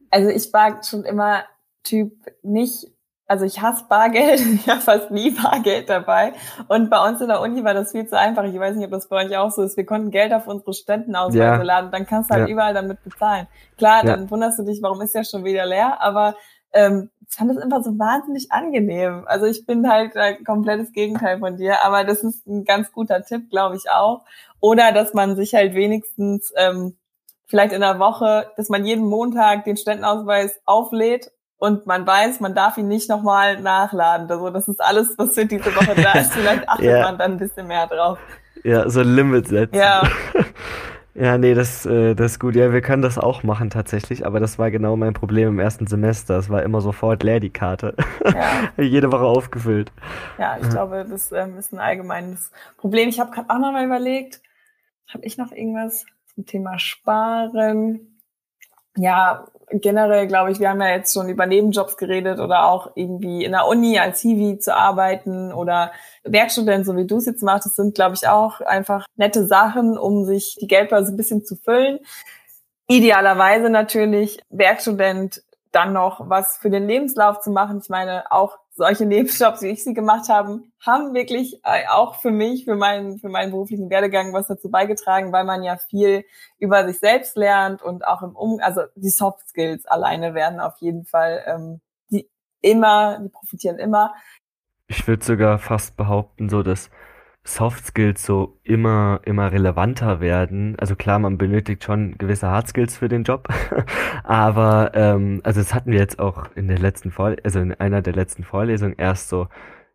Also 0.10 0.30
ich 0.30 0.52
war 0.54 0.84
schon 0.84 1.04
immer 1.04 1.44
Typ 1.84 2.14
nicht 2.44 2.88
also 3.32 3.46
ich 3.46 3.62
hasse 3.62 3.86
Bargeld, 3.88 4.42
ich 4.56 4.68
habe 4.68 4.82
fast 4.82 5.10
nie 5.10 5.32
Bargeld 5.32 5.90
dabei. 5.90 6.34
Und 6.68 6.90
bei 6.90 7.08
uns 7.08 7.22
in 7.22 7.30
der 7.30 7.40
Uni 7.40 7.64
war 7.64 7.74
das 7.74 7.94
viel 7.94 8.06
zu 8.06 8.20
einfach. 8.20 8.44
Ich 8.44 8.60
weiß 8.60 8.76
nicht, 8.76 8.86
ob 8.86 8.92
das 8.92 9.08
bei 9.08 9.26
euch 9.26 9.38
auch 9.38 9.50
so 9.52 9.62
ist. 9.62 9.78
Wir 9.78 9.86
konnten 9.86 10.12
Geld 10.12 10.34
auf 10.34 10.48
unsere 10.48 10.74
Spendenausweise 10.74 11.40
ja. 11.40 11.62
laden, 11.62 11.92
dann 11.92 12.06
kannst 12.06 12.30
du 12.30 12.36
halt 12.36 12.50
ja. 12.50 12.54
überall 12.54 12.74
damit 12.74 13.02
bezahlen. 13.04 13.48
Klar, 13.78 14.04
dann 14.04 14.24
ja. 14.24 14.30
wunderst 14.30 14.60
du 14.60 14.64
dich, 14.64 14.82
warum 14.82 15.00
ist 15.02 15.16
ja 15.16 15.24
schon 15.24 15.46
wieder 15.46 15.66
leer, 15.66 16.02
aber 16.02 16.36
ähm, 16.74 17.10
ich 17.28 17.36
fand 17.38 17.56
das 17.56 17.64
immer 17.64 17.82
so 17.82 17.98
wahnsinnig 17.98 18.52
angenehm. 18.52 19.24
Also 19.26 19.46
ich 19.46 19.66
bin 19.66 19.90
halt 19.90 20.18
ein 20.18 20.44
komplettes 20.44 20.92
Gegenteil 20.92 21.40
von 21.40 21.56
dir, 21.56 21.86
aber 21.86 22.04
das 22.04 22.24
ist 22.24 22.46
ein 22.46 22.66
ganz 22.66 22.92
guter 22.92 23.24
Tipp, 23.24 23.50
glaube 23.50 23.78
ich 23.78 23.90
auch. 23.90 24.26
Oder 24.60 24.92
dass 24.92 25.14
man 25.14 25.38
sich 25.38 25.54
halt 25.54 25.74
wenigstens 25.74 26.52
ähm, 26.58 26.98
vielleicht 27.52 27.74
in 27.74 27.82
der 27.82 28.00
Woche, 28.00 28.48
dass 28.58 28.70
man 28.70 28.86
jeden 28.86 29.06
Montag 29.06 29.66
den 29.66 29.78
Spendenausweis 29.78 30.60
auflädt 30.66 31.32
und 31.58 31.86
man 31.86 32.08
weiß, 32.08 32.40
man 32.40 32.56
darf 32.56 32.78
ihn 32.78 32.88
nicht 32.88 33.10
nochmal 33.10 33.62
nachladen. 33.62 34.32
Also 34.32 34.50
das 34.50 34.68
ist 34.68 34.82
alles, 34.82 35.14
was 35.18 35.36
für 35.36 35.46
diese 35.46 35.76
Woche 35.76 35.94
da 36.02 36.14
ist. 36.14 36.32
Vielleicht 36.32 36.68
achtet 36.70 36.86
ja. 36.86 37.04
man 37.04 37.20
dann 37.20 37.34
ein 37.34 37.38
bisschen 37.38 37.68
mehr 37.68 37.86
drauf. 37.86 38.18
Ja, 38.64 38.90
so 38.90 39.02
ein 39.02 39.16
Limit 39.16 39.50
setzen. 39.50 39.76
Ja. 39.76 40.02
ja, 41.14 41.38
nee, 41.38 41.54
das, 41.54 41.86
äh, 41.86 42.16
das 42.16 42.34
ist 42.34 42.40
gut. 42.40 42.56
Ja, 42.56 42.72
wir 42.72 42.82
können 42.82 43.02
das 43.02 43.18
auch 43.18 43.44
machen 43.44 43.70
tatsächlich, 43.70 44.26
aber 44.26 44.40
das 44.40 44.58
war 44.58 44.72
genau 44.72 44.96
mein 44.96 45.14
Problem 45.14 45.50
im 45.50 45.60
ersten 45.60 45.88
Semester. 45.88 46.38
Es 46.38 46.50
war 46.50 46.64
immer 46.64 46.80
sofort 46.80 47.22
leer, 47.22 47.42
die 47.42 47.52
Karte. 47.52 47.96
Ja. 48.26 48.72
Jede 48.84 49.12
Woche 49.12 49.26
aufgefüllt. 49.26 49.92
Ja, 50.40 50.58
ich 50.60 50.70
glaube, 50.70 51.06
das 51.08 51.32
ähm, 51.34 51.58
ist 51.58 51.74
ein 51.74 51.80
allgemeines 51.80 52.52
Problem. 52.78 53.10
Ich 53.10 53.20
habe 53.20 53.32
gerade 53.32 53.50
auch 53.50 53.60
noch 53.60 53.74
mal 53.74 53.86
überlegt, 53.86 54.42
habe 55.14 55.26
ich 55.26 55.38
noch 55.38 55.52
irgendwas 55.52 56.06
zum 56.34 56.46
Thema 56.46 56.80
Sparen? 56.80 58.12
ja, 58.98 59.48
generell 59.72 60.28
glaube 60.28 60.52
ich, 60.52 60.60
wir 60.60 60.70
haben 60.70 60.82
ja 60.82 60.90
jetzt 60.90 61.14
schon 61.14 61.30
über 61.30 61.46
Nebenjobs 61.46 61.96
geredet 61.96 62.40
oder 62.40 62.66
auch 62.66 62.92
irgendwie 62.96 63.46
in 63.46 63.54
der 63.54 63.68
Uni 63.68 63.98
als 64.00 64.20
Hiwi 64.20 64.60
zu 64.60 64.76
arbeiten 64.76 65.54
oder 65.54 65.92
Werkstudent, 66.24 66.86
so 66.86 66.98
wie 66.98 67.08
du 67.08 67.18
es 67.18 67.26
jetzt 67.26 67.42
machst, 67.42 67.66
das 67.66 67.76
sind, 67.76 67.96
glaube 67.96 68.16
ich, 68.16 68.28
auch 68.28 68.60
einfach 68.62 69.06
nette 69.16 69.46
Sachen, 69.46 69.98
um 69.98 70.26
sich 70.26 70.58
die 70.60 70.68
Geldbörse 70.68 71.14
ein 71.14 71.18
bisschen 71.18 71.46
zu 71.46 71.56
füllen. 71.56 72.00
Idealerweise 72.88 73.70
natürlich 73.70 74.42
Werkstudent 74.50 75.42
dann 75.72 75.94
noch 75.94 76.30
was 76.30 76.58
für 76.58 76.70
den 76.70 76.86
Lebenslauf 76.86 77.40
zu 77.40 77.50
machen. 77.50 77.80
Ich 77.82 77.90
meine, 77.90 78.30
auch 78.30 78.58
solche 78.74 79.06
Nebenjobs, 79.06 79.62
wie 79.62 79.68
ich 79.68 79.84
sie 79.84 79.94
gemacht 79.94 80.30
habe, 80.30 80.64
haben 80.80 81.14
wirklich 81.14 81.60
äh, 81.64 81.88
auch 81.90 82.20
für 82.22 82.32
mich, 82.32 82.66
für 82.66 82.76
meinen, 82.76 83.20
für 83.20 83.30
meinen 83.30 83.52
beruflichen 83.52 83.90
Werdegang 83.90 84.34
was 84.34 84.48
dazu 84.48 84.72
beigetragen, 84.72 85.32
weil 85.32 85.44
man 85.44 85.64
ja 85.64 85.78
viel 85.78 86.26
über 86.58 86.88
sich 86.88 87.00
selbst 87.00 87.36
lernt 87.36 87.82
und 87.82 88.08
auch 88.08 88.22
im 88.22 88.36
Um, 88.36 88.60
also 88.62 88.82
die 88.96 89.10
Soft 89.10 89.48
Skills 89.50 89.86
alleine 89.86 90.34
werden 90.34 90.60
auf 90.60 90.78
jeden 90.80 91.06
Fall 91.06 91.44
ähm, 91.48 91.82
die 92.10 92.30
immer, 92.62 93.20
die 93.20 93.30
profitieren 93.30 93.78
immer. 93.78 94.14
Ich 94.88 95.08
würde 95.08 95.24
sogar 95.24 95.60
fast 95.60 95.98
behaupten, 95.98 96.50
so 96.50 96.64
dass 96.64 96.90
Soft 97.44 97.86
Skills 97.86 98.24
so 98.24 98.60
immer, 98.64 99.22
immer 99.26 99.52
relevanter 99.52 100.20
werden. 100.22 100.76
Also 100.80 100.96
klar, 100.96 101.18
man 101.20 101.38
benötigt 101.38 101.84
schon 101.84 102.18
gewisse 102.18 102.48
Hard 102.48 102.68
Skills 102.68 102.98
für 102.98 103.08
den 103.08 103.24
Job, 103.24 103.48
aber 104.24 104.92
ähm, 104.94 105.42
also 105.44 105.60
das 105.60 105.74
hatten 105.74 105.92
wir 105.92 106.00
jetzt 106.00 106.20
auch 106.20 106.50
in 106.56 106.68
der 106.68 106.78
letzten 106.78 107.12
Vor 107.12 107.36
also 107.44 107.60
in 107.60 107.74
einer 107.74 108.02
der 108.02 108.14
letzten 108.14 108.44
Vorlesungen 108.44 108.96
erst 108.98 109.30
so. 109.30 109.48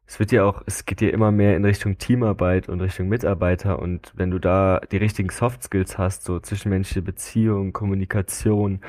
Es 0.08 0.20
wird 0.20 0.30
ja 0.30 0.44
auch, 0.44 0.62
es 0.66 0.86
geht 0.86 1.00
ja 1.00 1.08
immer 1.08 1.32
mehr 1.32 1.56
in 1.56 1.64
Richtung 1.64 1.98
Teamarbeit 1.98 2.68
und 2.68 2.80
Richtung 2.80 3.08
Mitarbeiter 3.08 3.80
und 3.80 4.12
wenn 4.14 4.30
du 4.30 4.38
da 4.38 4.80
die 4.92 4.98
richtigen 4.98 5.30
Soft 5.30 5.64
Skills 5.64 5.98
hast, 5.98 6.24
so 6.24 6.38
zwischenmenschliche 6.38 7.02
Beziehungen, 7.02 7.72
Kommunikation, 7.72 8.80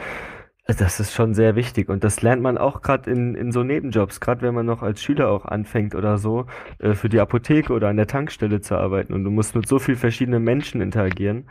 das 0.68 1.00
ist 1.00 1.14
schon 1.14 1.34
sehr 1.34 1.56
wichtig 1.56 1.88
und 1.90 2.04
das 2.04 2.22
lernt 2.22 2.42
man 2.42 2.58
auch 2.58 2.82
gerade 2.82 3.10
in, 3.10 3.36
in 3.36 3.52
so 3.52 3.64
Nebenjobs, 3.64 4.20
gerade 4.20 4.42
wenn 4.42 4.54
man 4.54 4.66
noch 4.66 4.82
als 4.84 5.02
Schüler 5.02 5.30
auch 5.30 5.46
anfängt 5.46 5.96
oder 5.96 6.18
so, 6.18 6.46
äh, 6.80 6.94
für 6.94 7.08
die 7.08 7.20
Apotheke 7.20 7.72
oder 7.72 7.88
an 7.88 7.98
der 7.98 8.08
Tankstelle 8.08 8.60
zu 8.60 8.76
arbeiten 8.76 9.14
und 9.14 9.24
du 9.24 9.32
musst 9.32 9.56
mit 9.56 9.68
so 9.68 9.80
vielen 9.80 9.98
verschiedenen 9.98 10.44
Menschen 10.44 10.82
interagieren. 10.82 11.50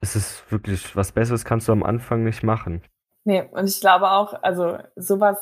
Es 0.00 0.16
ist 0.16 0.50
wirklich, 0.50 0.94
was 0.94 1.12
Besseres 1.12 1.44
kannst 1.44 1.68
du 1.68 1.72
am 1.72 1.82
Anfang 1.82 2.24
nicht 2.24 2.42
machen. 2.42 2.82
Nee, 3.24 3.44
und 3.52 3.68
ich 3.68 3.80
glaube 3.80 4.10
auch, 4.10 4.34
also 4.42 4.78
sowas, 4.96 5.38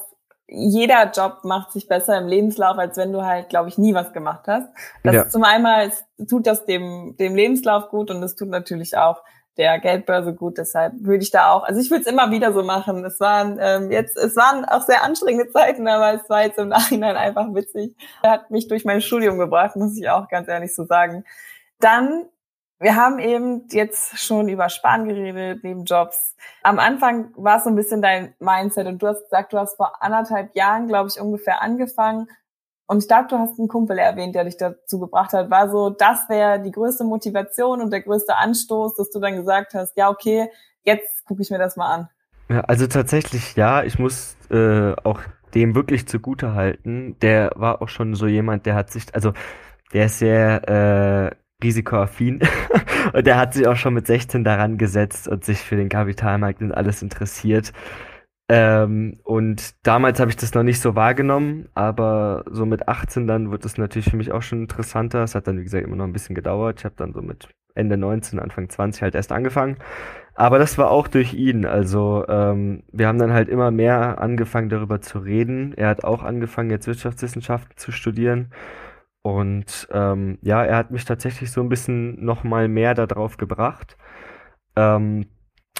jeder 0.46 1.10
Job 1.10 1.44
macht 1.44 1.72
sich 1.72 1.88
besser 1.88 2.18
im 2.18 2.26
Lebenslauf, 2.26 2.76
als 2.76 2.96
wenn 2.96 3.12
du 3.12 3.24
halt, 3.24 3.48
glaube 3.48 3.68
ich, 3.68 3.78
nie 3.78 3.94
was 3.94 4.12
gemacht 4.12 4.46
hast. 4.46 4.68
Das 5.02 5.14
ja. 5.14 5.28
zum 5.28 5.44
einen 5.44 5.92
tut 6.28 6.46
das 6.46 6.64
dem, 6.64 7.16
dem 7.18 7.34
Lebenslauf 7.34 7.88
gut 7.88 8.10
und 8.10 8.22
es 8.22 8.34
tut 8.34 8.48
natürlich 8.48 8.96
auch 8.96 9.22
der 9.56 9.78
Geldbörse 9.78 10.34
gut. 10.34 10.58
Deshalb 10.58 10.94
würde 11.00 11.22
ich 11.22 11.30
da 11.30 11.52
auch, 11.52 11.64
also 11.64 11.80
ich 11.80 11.90
würde 11.90 12.02
es 12.02 12.10
immer 12.10 12.30
wieder 12.30 12.52
so 12.52 12.62
machen. 12.62 13.04
Es 13.04 13.20
waren 13.20 13.58
ähm, 13.60 13.90
jetzt, 13.90 14.16
es 14.16 14.36
waren 14.36 14.64
auch 14.64 14.82
sehr 14.82 15.02
anstrengende 15.02 15.50
Zeiten, 15.50 15.86
aber 15.88 16.14
es 16.14 16.28
war 16.28 16.44
jetzt 16.44 16.58
im 16.58 16.68
Nachhinein 16.68 17.16
einfach 17.16 17.52
witzig. 17.54 17.96
Er 18.22 18.30
hat 18.32 18.50
mich 18.50 18.68
durch 18.68 18.84
mein 18.84 19.00
Studium 19.00 19.38
gebracht, 19.38 19.76
muss 19.76 19.98
ich 19.98 20.08
auch 20.08 20.28
ganz 20.28 20.48
ehrlich 20.48 20.74
so 20.74 20.84
sagen. 20.84 21.24
Dann 21.78 22.26
wir 22.82 22.96
haben 22.96 23.18
eben 23.18 23.68
jetzt 23.72 24.18
schon 24.18 24.48
über 24.48 24.70
Sparen 24.70 25.06
geredet, 25.06 25.62
Nebenjobs. 25.62 26.34
Am 26.62 26.78
Anfang 26.78 27.30
war 27.36 27.58
es 27.58 27.64
so 27.64 27.68
ein 27.68 27.76
bisschen 27.76 28.00
dein 28.00 28.34
Mindset 28.38 28.86
und 28.86 29.02
du 29.02 29.06
hast 29.06 29.22
gesagt, 29.24 29.52
du 29.52 29.58
hast 29.58 29.76
vor 29.76 30.02
anderthalb 30.02 30.56
Jahren, 30.56 30.88
glaube 30.88 31.10
ich, 31.10 31.20
ungefähr 31.20 31.60
angefangen 31.60 32.28
und 32.90 33.04
ich 33.04 33.06
glaube, 33.06 33.28
du 33.30 33.38
hast 33.38 33.56
einen 33.56 33.68
Kumpel 33.68 33.98
erwähnt, 33.98 34.34
der 34.34 34.42
dich 34.42 34.56
dazu 34.56 34.98
gebracht 34.98 35.32
hat. 35.32 35.48
War 35.48 35.70
so, 35.70 35.90
das 35.90 36.28
wäre 36.28 36.60
die 36.60 36.72
größte 36.72 37.04
Motivation 37.04 37.80
und 37.80 37.92
der 37.92 38.00
größte 38.00 38.36
Anstoß, 38.36 38.96
dass 38.96 39.10
du 39.10 39.20
dann 39.20 39.36
gesagt 39.36 39.74
hast, 39.74 39.96
ja, 39.96 40.10
okay, 40.10 40.50
jetzt 40.82 41.24
gucke 41.24 41.40
ich 41.40 41.50
mir 41.50 41.58
das 41.58 41.76
mal 41.76 41.94
an. 41.94 42.08
Ja, 42.48 42.62
also 42.62 42.88
tatsächlich 42.88 43.54
ja. 43.54 43.84
Ich 43.84 44.00
muss 44.00 44.36
äh, 44.50 44.92
auch 45.04 45.20
dem 45.54 45.76
wirklich 45.76 46.08
zugute 46.08 46.54
halten. 46.54 47.16
Der 47.22 47.52
war 47.54 47.80
auch 47.80 47.88
schon 47.88 48.16
so 48.16 48.26
jemand, 48.26 48.66
der 48.66 48.74
hat 48.74 48.90
sich, 48.90 49.04
also 49.14 49.34
der 49.92 50.06
ist 50.06 50.18
sehr 50.18 50.68
äh, 50.68 51.36
risikoaffin 51.64 52.40
und 53.12 53.24
der 53.24 53.36
hat 53.36 53.54
sich 53.54 53.68
auch 53.68 53.76
schon 53.76 53.94
mit 53.94 54.08
16 54.08 54.42
daran 54.42 54.78
gesetzt 54.78 55.28
und 55.28 55.44
sich 55.44 55.60
für 55.60 55.76
den 55.76 55.90
Kapitalmarkt 55.90 56.60
und 56.60 56.72
alles 56.72 57.02
interessiert. 57.02 57.72
Ähm, 58.52 59.20
und 59.22 59.86
damals 59.86 60.18
habe 60.18 60.30
ich 60.30 60.36
das 60.36 60.54
noch 60.54 60.64
nicht 60.64 60.80
so 60.80 60.96
wahrgenommen, 60.96 61.68
aber 61.74 62.44
so 62.50 62.66
mit 62.66 62.88
18 62.88 63.28
dann 63.28 63.52
wird 63.52 63.64
es 63.64 63.78
natürlich 63.78 64.10
für 64.10 64.16
mich 64.16 64.32
auch 64.32 64.42
schon 64.42 64.62
interessanter. 64.62 65.22
Es 65.22 65.36
hat 65.36 65.46
dann, 65.46 65.60
wie 65.60 65.62
gesagt, 65.62 65.86
immer 65.86 65.94
noch 65.94 66.04
ein 66.04 66.12
bisschen 66.12 66.34
gedauert. 66.34 66.80
Ich 66.80 66.84
habe 66.84 66.96
dann 66.96 67.12
so 67.12 67.22
mit 67.22 67.48
Ende 67.76 67.96
19, 67.96 68.40
Anfang 68.40 68.68
20 68.68 69.02
halt 69.02 69.14
erst 69.14 69.30
angefangen. 69.30 69.76
Aber 70.34 70.58
das 70.58 70.78
war 70.78 70.90
auch 70.90 71.06
durch 71.06 71.32
ihn. 71.32 71.64
Also 71.64 72.24
ähm, 72.28 72.82
wir 72.90 73.06
haben 73.06 73.18
dann 73.20 73.32
halt 73.32 73.48
immer 73.48 73.70
mehr 73.70 74.20
angefangen 74.20 74.68
darüber 74.68 75.00
zu 75.00 75.20
reden. 75.20 75.72
Er 75.76 75.86
hat 75.88 76.02
auch 76.02 76.24
angefangen, 76.24 76.70
jetzt 76.70 76.88
Wirtschaftswissenschaften 76.88 77.76
zu 77.76 77.92
studieren. 77.92 78.52
Und 79.22 79.86
ähm, 79.92 80.38
ja, 80.42 80.64
er 80.64 80.76
hat 80.76 80.90
mich 80.90 81.04
tatsächlich 81.04 81.52
so 81.52 81.60
ein 81.60 81.68
bisschen 81.68 82.24
noch 82.24 82.42
mal 82.42 82.66
mehr 82.66 82.94
darauf 82.94 83.36
gebracht. 83.36 83.96
Ähm, 84.74 85.26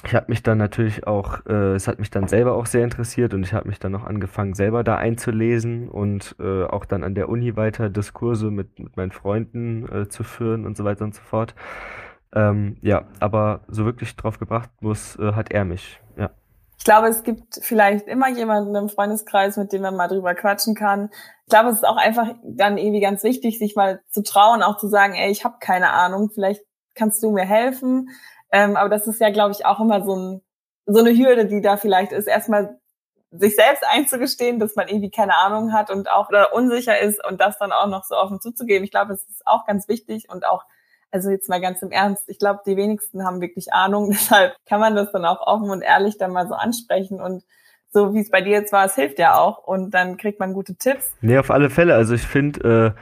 ich 0.03 0.15
habe 0.15 0.25
mich 0.29 0.41
dann 0.41 0.57
natürlich 0.57 1.05
auch, 1.05 1.45
äh, 1.45 1.75
es 1.75 1.87
hat 1.87 1.99
mich 1.99 2.09
dann 2.09 2.27
selber 2.27 2.55
auch 2.55 2.65
sehr 2.65 2.83
interessiert 2.83 3.33
und 3.33 3.43
ich 3.43 3.53
habe 3.53 3.67
mich 3.67 3.79
dann 3.79 3.91
noch 3.91 4.03
angefangen, 4.03 4.53
selber 4.53 4.83
da 4.83 4.97
einzulesen 4.97 5.89
und 5.89 6.35
äh, 6.39 6.63
auch 6.65 6.85
dann 6.85 7.03
an 7.03 7.15
der 7.15 7.29
Uni 7.29 7.55
weiter 7.55 7.89
Diskurse 7.89 8.49
mit, 8.49 8.79
mit 8.79 8.97
meinen 8.97 9.11
Freunden 9.11 9.87
äh, 9.87 10.09
zu 10.09 10.23
führen 10.23 10.65
und 10.65 10.75
so 10.75 10.83
weiter 10.83 11.03
und 11.03 11.13
so 11.13 11.21
fort. 11.21 11.53
Ähm, 12.33 12.77
ja, 12.81 13.05
aber 13.19 13.61
so 13.67 13.85
wirklich 13.85 14.15
drauf 14.15 14.39
gebracht 14.39 14.69
muss, 14.79 15.17
äh, 15.17 15.33
hat 15.33 15.51
er 15.51 15.65
mich, 15.65 15.99
ja. 16.17 16.31
Ich 16.77 16.85
glaube, 16.85 17.09
es 17.09 17.21
gibt 17.21 17.59
vielleicht 17.61 18.07
immer 18.07 18.27
jemanden 18.29 18.73
im 18.73 18.89
Freundeskreis, 18.89 19.55
mit 19.55 19.71
dem 19.71 19.83
man 19.83 19.95
mal 19.95 20.07
drüber 20.07 20.33
quatschen 20.33 20.73
kann. 20.73 21.11
Ich 21.45 21.51
glaube, 21.51 21.69
es 21.69 21.75
ist 21.75 21.85
auch 21.85 21.97
einfach 21.97 22.33
dann 22.43 22.79
irgendwie 22.79 23.01
ganz 23.01 23.23
wichtig, 23.23 23.59
sich 23.59 23.75
mal 23.75 24.01
zu 24.09 24.23
trauen, 24.23 24.63
auch 24.63 24.77
zu 24.77 24.87
sagen, 24.87 25.13
ey, 25.13 25.29
ich 25.29 25.45
habe 25.45 25.57
keine 25.59 25.91
Ahnung, 25.91 26.31
vielleicht 26.33 26.63
kannst 26.95 27.21
du 27.21 27.29
mir 27.31 27.45
helfen. 27.45 28.09
Ähm, 28.51 28.75
aber 28.75 28.89
das 28.89 29.07
ist 29.07 29.21
ja, 29.21 29.29
glaube 29.29 29.51
ich, 29.51 29.65
auch 29.65 29.79
immer 29.79 30.03
so, 30.03 30.15
ein, 30.15 30.41
so 30.85 30.99
eine 30.99 31.11
Hürde, 31.11 31.45
die 31.45 31.61
da 31.61 31.77
vielleicht 31.77 32.11
ist, 32.11 32.27
erstmal 32.27 32.79
sich 33.31 33.55
selbst 33.55 33.83
einzugestehen, 33.89 34.59
dass 34.59 34.75
man 34.75 34.89
irgendwie 34.89 35.09
keine 35.09 35.35
Ahnung 35.37 35.71
hat 35.71 35.89
und 35.89 36.09
auch 36.09 36.27
oder 36.29 36.53
unsicher 36.53 36.99
ist 36.99 37.25
und 37.25 37.39
das 37.39 37.57
dann 37.57 37.71
auch 37.71 37.87
noch 37.87 38.03
so 38.03 38.15
offen 38.15 38.41
zuzugeben. 38.41 38.83
Ich 38.83 38.91
glaube, 38.91 39.13
es 39.13 39.23
ist 39.23 39.47
auch 39.47 39.65
ganz 39.65 39.87
wichtig 39.87 40.27
und 40.29 40.45
auch, 40.45 40.65
also 41.11 41.29
jetzt 41.29 41.47
mal 41.47 41.61
ganz 41.61 41.81
im 41.81 41.91
Ernst, 41.91 42.27
ich 42.27 42.39
glaube, 42.39 42.59
die 42.65 42.75
wenigsten 42.75 43.25
haben 43.25 43.39
wirklich 43.39 43.71
Ahnung, 43.71 44.09
deshalb 44.11 44.55
kann 44.65 44.81
man 44.81 44.95
das 44.95 45.11
dann 45.13 45.25
auch 45.25 45.39
offen 45.47 45.69
und 45.69 45.81
ehrlich 45.81 46.17
dann 46.17 46.31
mal 46.31 46.47
so 46.47 46.55
ansprechen 46.55 47.21
und 47.21 47.43
so 47.93 48.13
wie 48.13 48.19
es 48.19 48.29
bei 48.29 48.41
dir 48.41 48.51
jetzt 48.51 48.71
war, 48.71 48.85
es 48.85 48.95
hilft 48.95 49.19
ja 49.19 49.37
auch 49.37 49.59
und 49.59 49.91
dann 49.91 50.17
kriegt 50.17 50.39
man 50.39 50.53
gute 50.53 50.75
Tipps. 50.75 51.13
Nee, 51.21 51.37
auf 51.37 51.51
alle 51.51 51.69
Fälle. 51.69 51.95
Also 51.95 52.13
ich 52.13 52.21
finde, 52.21 52.95
äh, 52.97 53.01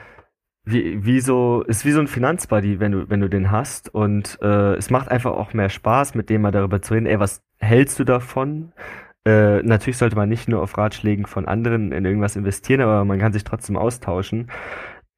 wie, 0.72 1.06
wie 1.06 1.20
so, 1.20 1.64
ist 1.64 1.86
wie 1.86 1.92
so 1.92 2.00
ein 2.00 2.08
Finanzbuddy, 2.08 2.80
wenn 2.80 2.92
du, 2.92 3.10
wenn 3.10 3.20
du 3.20 3.30
den 3.30 3.52
hast. 3.52 3.94
Und 3.94 4.38
äh, 4.42 4.76
es 4.76 4.90
macht 4.90 5.10
einfach 5.10 5.32
auch 5.32 5.54
mehr 5.54 5.70
Spaß, 5.70 6.16
mit 6.16 6.30
dem 6.30 6.42
mal 6.42 6.52
darüber 6.52 6.82
zu 6.82 6.94
reden, 6.94 7.06
ey, 7.06 7.20
was 7.20 7.44
hältst 7.60 8.00
du 8.00 8.04
davon? 8.04 8.74
Äh, 9.26 9.62
natürlich 9.64 9.98
sollte 9.98 10.16
man 10.16 10.30
nicht 10.30 10.48
nur 10.48 10.62
auf 10.62 10.78
Ratschlägen 10.78 11.26
von 11.26 11.48
anderen 11.48 11.92
in 11.92 12.06
irgendwas 12.06 12.36
investieren, 12.36 12.82
aber 12.82 13.06
man 13.06 13.20
kann 13.20 13.34
sich 13.34 13.44
trotzdem 13.44 13.78
austauschen. 13.78 14.50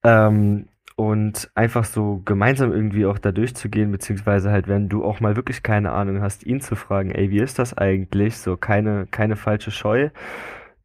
Ähm, 0.04 0.68
und 0.96 1.50
einfach 1.56 1.86
so 1.86 2.22
gemeinsam 2.26 2.72
irgendwie 2.72 3.06
auch 3.06 3.18
da 3.18 3.32
durchzugehen, 3.32 3.92
beziehungsweise 3.92 4.52
halt, 4.52 4.68
wenn 4.68 4.90
du 4.90 5.04
auch 5.04 5.20
mal 5.20 5.36
wirklich 5.36 5.64
keine 5.64 5.92
Ahnung 5.94 6.22
hast, 6.22 6.46
ihn 6.46 6.62
zu 6.62 6.76
fragen, 6.76 7.12
ey, 7.12 7.32
wie 7.32 7.40
ist 7.40 7.60
das 7.60 7.76
eigentlich? 7.78 8.38
So 8.38 8.58
keine, 8.58 9.08
keine 9.08 9.36
falsche 9.36 9.72
Scheu. 9.72 10.10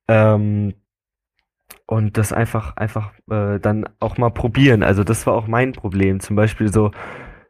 Ähm, 0.08 0.74
und 1.86 2.18
das 2.18 2.32
einfach, 2.32 2.76
einfach 2.76 3.12
äh, 3.30 3.58
dann 3.60 3.88
auch 4.00 4.18
mal 4.18 4.30
probieren. 4.30 4.82
Also 4.82 5.04
das 5.04 5.26
war 5.26 5.34
auch 5.34 5.46
mein 5.46 5.72
Problem. 5.72 6.20
Zum 6.20 6.34
Beispiel 6.36 6.72
so, 6.72 6.90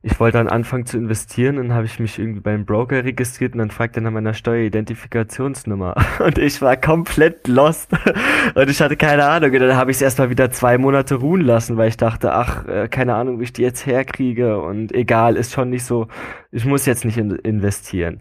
ich 0.03 0.20
wollte 0.20 0.38
dann 0.38 0.46
anfangen 0.46 0.87
zu 0.87 0.99
investieren, 0.99 1.57
dann 1.57 1.72
habe 1.72 1.87
ich 1.87 1.99
mich 1.99 2.18
irgendwie 2.18 2.40
beim 2.40 2.64
Broker 2.64 3.03
registriert 3.03 3.55
und 3.55 3.59
dann 3.59 3.70
fragt 3.70 3.96
er 3.96 4.03
nach 4.03 4.12
meiner 4.12 4.35
Steueridentifikationsnummer. 4.35 5.96
Und 6.25 6.38
ich 6.38 6.62
war 6.62 6.77
komplett 6.77 7.49
lost 7.49 7.90
und 8.55 8.70
ich 8.70 8.81
hatte 8.81 8.96
keine 8.96 9.25
Ahnung. 9.25 9.51
Und 9.51 9.61
dann 9.61 9.77
habe 9.77 9.90
ich 9.90 9.96
es 9.96 10.03
erstmal 10.03 10.31
wieder 10.31 10.51
zwei 10.51 10.79
Monate 10.79 11.16
ruhen 11.16 11.40
lassen, 11.40 11.77
weil 11.77 11.88
ich 11.88 11.96
dachte, 11.96 12.33
ach, 12.33 12.66
äh, 12.68 12.88
keine 12.88 13.14
Ahnung, 13.14 13.40
wie 13.40 13.44
ich 13.44 13.53
die 13.53 13.62
jetzt 13.62 13.85
herkriege 13.85 14.61
und 14.61 14.92
egal, 14.92 15.37
ist 15.37 15.53
schon 15.53 15.70
nicht 15.70 15.85
so, 15.85 16.07
ich 16.53 16.64
muss 16.64 16.87
jetzt 16.87 17.05
nicht 17.05 17.18
in 17.18 17.33
investieren 17.33 18.20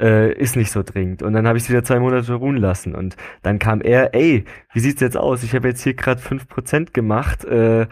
äh, 0.00 0.32
ist 0.32 0.56
nicht 0.56 0.70
so 0.70 0.82
dringend. 0.82 1.22
Und 1.22 1.32
dann 1.32 1.46
habe 1.46 1.58
ich 1.58 1.64
es 1.64 1.70
wieder 1.70 1.84
zwei 1.84 1.98
Monate 2.00 2.32
ruhen 2.34 2.56
lassen. 2.56 2.94
Und 2.94 3.16
dann 3.42 3.58
kam 3.58 3.80
er, 3.80 4.14
ey, 4.14 4.44
wie 4.72 4.80
sieht's 4.80 5.00
jetzt 5.00 5.16
aus? 5.16 5.42
Ich 5.42 5.54
habe 5.54 5.68
jetzt 5.68 5.82
hier 5.82 5.94
gerade 5.94 6.20
fünf 6.20 6.48
Prozent 6.48 6.94
gemacht. 6.94 7.44
Äh, 7.44 7.86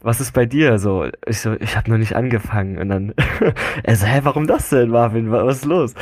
was 0.00 0.20
ist 0.20 0.32
bei 0.32 0.46
dir 0.46 0.78
so? 0.78 1.06
Ich 1.26 1.40
so, 1.40 1.54
ich 1.54 1.76
habe 1.76 1.90
noch 1.90 1.98
nicht 1.98 2.14
angefangen. 2.14 2.78
Und 2.78 2.88
dann, 2.88 3.14
er 3.82 3.96
so, 3.96 4.06
hä, 4.06 4.20
warum 4.22 4.46
das 4.46 4.68
denn, 4.70 4.90
Marvin? 4.90 5.30
Was 5.30 5.58
ist 5.58 5.64
los? 5.64 5.94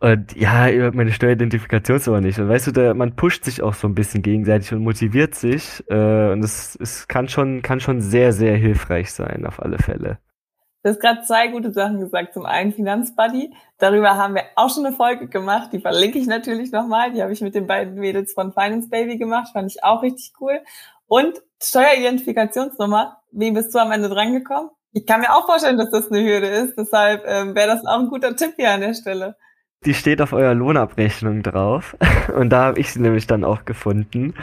Und 0.00 0.36
ja, 0.36 0.68
meine 0.92 1.12
Steueridentifikationsnummer 1.12 2.20
nicht. 2.20 2.38
Und 2.38 2.48
weißt 2.48 2.66
du, 2.66 2.72
der, 2.72 2.94
man 2.94 3.16
pusht 3.16 3.44
sich 3.44 3.62
auch 3.62 3.74
so 3.74 3.88
ein 3.88 3.94
bisschen 3.94 4.22
gegenseitig 4.22 4.72
und 4.74 4.82
motiviert 4.82 5.34
sich. 5.34 5.82
Äh, 5.88 6.32
und 6.32 6.44
es, 6.44 6.76
es 6.80 7.08
kann 7.08 7.28
schon, 7.28 7.62
kann 7.62 7.80
schon 7.80 8.00
sehr, 8.00 8.32
sehr 8.32 8.56
hilfreich 8.56 9.12
sein, 9.12 9.46
auf 9.46 9.62
alle 9.62 9.78
Fälle. 9.78 10.18
Du 10.86 10.90
hast 10.92 11.00
gerade 11.00 11.22
zwei 11.22 11.48
gute 11.48 11.72
Sachen 11.72 11.98
gesagt. 11.98 12.32
Zum 12.32 12.46
einen 12.46 12.72
Finanzbuddy. 12.72 13.52
Darüber 13.78 14.16
haben 14.16 14.36
wir 14.36 14.44
auch 14.54 14.72
schon 14.72 14.86
eine 14.86 14.94
Folge 14.94 15.26
gemacht. 15.26 15.70
Die 15.72 15.80
verlinke 15.80 16.16
ich 16.16 16.28
natürlich 16.28 16.70
nochmal. 16.70 17.10
Die 17.10 17.20
habe 17.20 17.32
ich 17.32 17.40
mit 17.40 17.56
den 17.56 17.66
beiden 17.66 17.96
Mädels 17.96 18.34
von 18.34 18.52
Finance 18.52 18.88
Baby 18.88 19.18
gemacht. 19.18 19.48
Fand 19.52 19.68
ich 19.68 19.82
auch 19.82 20.04
richtig 20.04 20.34
cool. 20.40 20.60
Und 21.08 21.42
Steueridentifikationsnummer. 21.60 23.16
Wie 23.32 23.50
bist 23.50 23.74
du 23.74 23.80
am 23.80 23.90
Ende 23.90 24.08
drangekommen? 24.08 24.70
Ich 24.92 25.06
kann 25.06 25.22
mir 25.22 25.34
auch 25.34 25.46
vorstellen, 25.46 25.76
dass 25.76 25.90
das 25.90 26.08
eine 26.12 26.22
Hürde 26.22 26.46
ist. 26.46 26.78
Deshalb 26.78 27.24
ähm, 27.26 27.56
wäre 27.56 27.66
das 27.66 27.84
auch 27.84 27.98
ein 27.98 28.08
guter 28.08 28.36
Tipp 28.36 28.52
hier 28.54 28.70
an 28.70 28.80
der 28.80 28.94
Stelle. 28.94 29.34
Die 29.84 29.92
steht 29.92 30.22
auf 30.22 30.32
eurer 30.32 30.54
Lohnabrechnung 30.54 31.42
drauf. 31.42 31.96
Und 32.36 32.50
da 32.50 32.66
habe 32.66 32.78
ich 32.78 32.92
sie 32.92 33.00
nämlich 33.00 33.26
dann 33.26 33.42
auch 33.42 33.64
gefunden. 33.64 34.34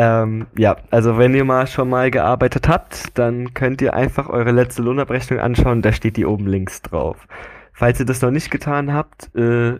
Ähm, 0.00 0.46
ja, 0.56 0.78
also 0.90 1.18
wenn 1.18 1.34
ihr 1.34 1.44
mal 1.44 1.66
schon 1.66 1.90
mal 1.90 2.10
gearbeitet 2.10 2.68
habt, 2.68 3.18
dann 3.18 3.52
könnt 3.52 3.82
ihr 3.82 3.92
einfach 3.92 4.30
eure 4.30 4.50
letzte 4.50 4.80
Lohnabrechnung 4.80 5.40
anschauen, 5.40 5.82
da 5.82 5.92
steht 5.92 6.16
die 6.16 6.24
oben 6.24 6.46
links 6.46 6.80
drauf. 6.80 7.28
Falls 7.74 8.00
ihr 8.00 8.06
das 8.06 8.22
noch 8.22 8.30
nicht 8.30 8.50
getan 8.50 8.94
habt, 8.94 9.34
äh, 9.34 9.78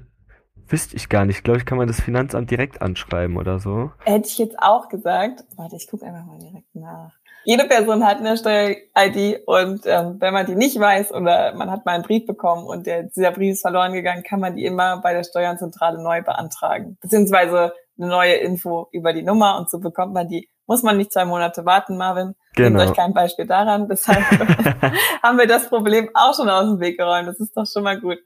wüsste 0.69 0.95
ich 0.97 1.09
gar 1.09 1.25
nicht. 1.25 1.43
Glaube 1.43 1.61
ich, 1.61 1.65
kann 1.65 1.79
man 1.79 1.89
das 1.89 2.03
Finanzamt 2.03 2.51
direkt 2.51 2.83
anschreiben 2.83 3.39
oder 3.39 3.61
so. 3.61 3.93
Hätte 4.05 4.29
ich 4.29 4.37
jetzt 4.37 4.59
auch 4.59 4.91
gesagt. 4.91 5.45
Warte, 5.57 5.77
ich 5.77 5.89
gucke 5.89 6.05
einfach 6.05 6.27
mal 6.27 6.39
direkt 6.39 6.75
nach. 6.75 7.13
Jede 7.45 7.65
Person 7.65 8.05
hat 8.05 8.19
eine 8.19 8.37
Steuer-ID 8.37 9.45
und 9.47 9.87
ähm, 9.87 10.17
wenn 10.19 10.35
man 10.35 10.45
die 10.45 10.55
nicht 10.55 10.79
weiß 10.79 11.15
oder 11.15 11.55
man 11.55 11.71
hat 11.71 11.87
mal 11.87 11.95
einen 11.95 12.05
Brief 12.05 12.27
bekommen 12.27 12.67
und 12.67 12.87
der, 12.87 13.05
dieser 13.05 13.31
Brief 13.31 13.53
ist 13.53 13.63
verloren 13.63 13.95
gegangen, 13.95 14.23
kann 14.23 14.41
man 14.41 14.55
die 14.55 14.67
immer 14.67 15.01
bei 15.01 15.15
der 15.15 15.25
Steuerzentrale 15.25 16.03
neu 16.03 16.21
beantragen. 16.21 16.99
Beziehungsweise 17.01 17.73
eine 18.01 18.11
neue 18.11 18.35
Info 18.35 18.89
über 18.93 19.13
die 19.13 19.23
Nummer 19.23 19.59
und 19.59 19.71
so 19.71 19.79
bekommt 19.79 20.15
man 20.15 20.29
die. 20.29 20.49
Muss 20.67 20.85
man 20.85 20.97
nicht 20.97 21.13
zwei 21.13 21.25
Monate 21.25 21.65
warten, 21.65 21.97
Marvin. 21.97 22.37
Genau. 22.55 22.79
Nehmt 22.79 22.91
euch 22.91 22.97
kein 22.97 23.13
Beispiel 23.13 23.45
daran. 23.45 23.89
Deshalb 23.89 24.21
haben 25.23 25.37
wir 25.37 25.49
das 25.49 25.69
Problem 25.69 26.11
auch 26.15 26.33
schon 26.35 26.49
aus 26.49 26.65
dem 26.65 26.79
Weg 26.79 26.97
geräumt. 26.97 27.27
Das 27.27 27.41
ist 27.41 27.57
doch 27.57 27.67
schon 27.67 27.83
mal 27.83 28.01
gut. 28.01 28.19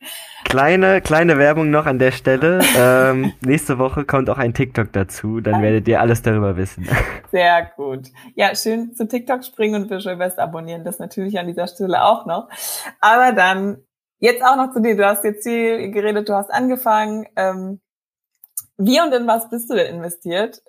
Kleine, 0.45 1.01
kleine 1.01 1.39
Werbung 1.39 1.71
noch 1.71 1.87
an 1.87 1.99
der 1.99 2.13
Stelle. 2.13 2.61
ähm, 2.79 3.33
nächste 3.41 3.79
Woche 3.79 4.05
kommt 4.05 4.29
auch 4.29 4.37
ein 4.37 4.53
TikTok 4.53 4.93
dazu. 4.93 5.41
Dann 5.41 5.63
werdet 5.63 5.89
ihr 5.89 6.01
alles 6.01 6.21
darüber 6.21 6.57
wissen. 6.59 6.87
Sehr 7.31 7.71
gut. 7.77 8.09
Ja, 8.35 8.55
schön 8.55 8.95
zu 8.95 9.09
TikTok 9.09 9.43
springen 9.43 9.83
und 9.83 9.91
Visual 9.91 10.17
Best 10.17 10.39
abonnieren. 10.39 10.85
Das 10.85 10.99
natürlich 10.99 11.39
an 11.39 11.47
dieser 11.47 11.67
Stelle 11.67 12.05
auch 12.05 12.27
noch. 12.27 12.49
Aber 13.01 13.33
dann 13.33 13.79
jetzt 14.19 14.45
auch 14.45 14.57
noch 14.57 14.71
zu 14.73 14.81
dir. 14.81 14.97
Du 14.97 15.07
hast 15.07 15.25
jetzt 15.25 15.47
viel 15.47 15.91
geredet, 15.91 16.29
du 16.29 16.35
hast 16.35 16.53
angefangen. 16.53 17.27
Ähm, 17.37 17.81
wie 18.77 19.01
und 19.01 19.13
in 19.13 19.27
was 19.27 19.49
bist 19.51 19.71
du 19.71 19.75
denn 19.75 19.95
investiert? 19.95 20.63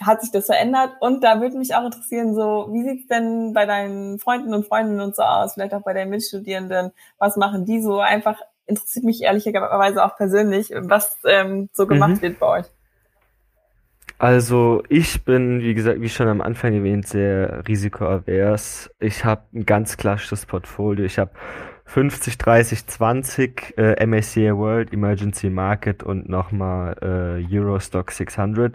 Hat 0.00 0.20
sich 0.20 0.30
das 0.30 0.46
verändert? 0.46 0.92
Und 1.00 1.24
da 1.24 1.40
würde 1.40 1.58
mich 1.58 1.74
auch 1.74 1.84
interessieren, 1.84 2.34
so, 2.34 2.68
wie 2.70 2.84
sieht's 2.84 3.08
denn 3.08 3.52
bei 3.52 3.66
deinen 3.66 4.18
Freunden 4.18 4.54
und 4.54 4.66
Freundinnen 4.66 5.00
und 5.00 5.16
so 5.16 5.22
aus? 5.22 5.54
Vielleicht 5.54 5.74
auch 5.74 5.82
bei 5.82 5.92
deinen 5.92 6.10
Mitstudierenden? 6.10 6.92
Was 7.18 7.36
machen 7.36 7.64
die 7.64 7.80
so? 7.80 7.98
Einfach 7.98 8.40
interessiert 8.66 9.04
mich 9.04 9.22
ehrlicherweise 9.22 10.04
auch 10.04 10.16
persönlich, 10.16 10.70
was 10.72 11.16
ähm, 11.24 11.68
so 11.72 11.86
gemacht 11.86 12.16
mhm. 12.16 12.22
wird 12.22 12.38
bei 12.38 12.60
euch. 12.60 12.66
Also 14.18 14.82
ich 14.88 15.24
bin, 15.24 15.60
wie 15.60 15.74
gesagt, 15.74 16.00
wie 16.00 16.08
schon 16.08 16.28
am 16.28 16.40
Anfang 16.40 16.74
erwähnt, 16.74 17.06
sehr 17.06 17.66
risikoavers. 17.68 18.90
Ich 18.98 19.24
habe 19.24 19.42
ein 19.54 19.64
ganz 19.64 19.96
klassisches 19.96 20.44
Portfolio. 20.44 21.04
Ich 21.04 21.18
habe 21.20 21.30
50, 21.88 22.36
30, 22.36 22.86
20 22.86 23.78
äh, 23.78 24.06
MSCI 24.06 24.54
World, 24.54 24.92
Emergency 24.92 25.48
Market 25.48 26.02
und 26.02 26.28
nochmal 26.28 26.96
äh, 27.00 27.56
Eurostock 27.56 28.10
600. 28.10 28.74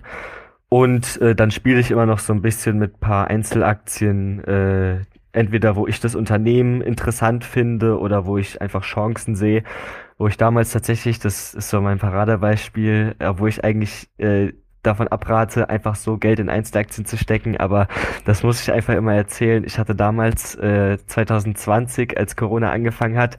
Und 0.68 1.22
äh, 1.22 1.36
dann 1.36 1.52
spiele 1.52 1.80
ich 1.80 1.92
immer 1.92 2.08
noch 2.08 2.18
so 2.18 2.34
ein 2.34 2.42
bisschen 2.42 2.80
mit 2.80 3.00
paar 3.00 3.28
Einzelaktien, 3.28 4.44
äh, 4.46 5.02
entweder 5.32 5.76
wo 5.76 5.86
ich 5.86 6.00
das 6.00 6.16
Unternehmen 6.16 6.82
interessant 6.82 7.46
finde 7.46 8.00
oder 8.00 8.26
wo 8.26 8.40
ich 8.40 8.60
einfach 8.60 8.82
Chancen 8.84 9.36
sehe. 9.36 9.64
Wo 10.18 10.28
ich 10.28 10.38
damals 10.38 10.72
tatsächlich, 10.72 11.20
das 11.20 11.54
ist 11.54 11.70
so 11.70 11.82
mein 11.82 12.00
Paradebeispiel, 12.00 13.16
äh, 13.20 13.34
wo 13.38 13.46
ich 13.46 13.64
eigentlich 13.64 14.10
äh, 14.18 14.54
davon 14.84 15.08
abrate, 15.08 15.70
einfach 15.70 15.96
so 15.96 16.18
Geld 16.18 16.40
in 16.40 16.50
Einzelaktien 16.50 17.06
zu 17.06 17.18
stecken, 17.18 17.58
aber 17.58 17.88
das 18.26 18.44
muss 18.44 18.62
ich 18.62 18.72
einfach 18.72 18.94
immer 18.96 19.14
erzählen. 19.14 19.64
Ich 19.66 19.80
hatte 19.80 19.96
damals 19.96 20.56
äh, 20.56 20.98
2020, 21.06 22.18
als 22.18 22.36
Corona 22.36 22.72
angefangen 22.72 23.18
hat, 23.18 23.38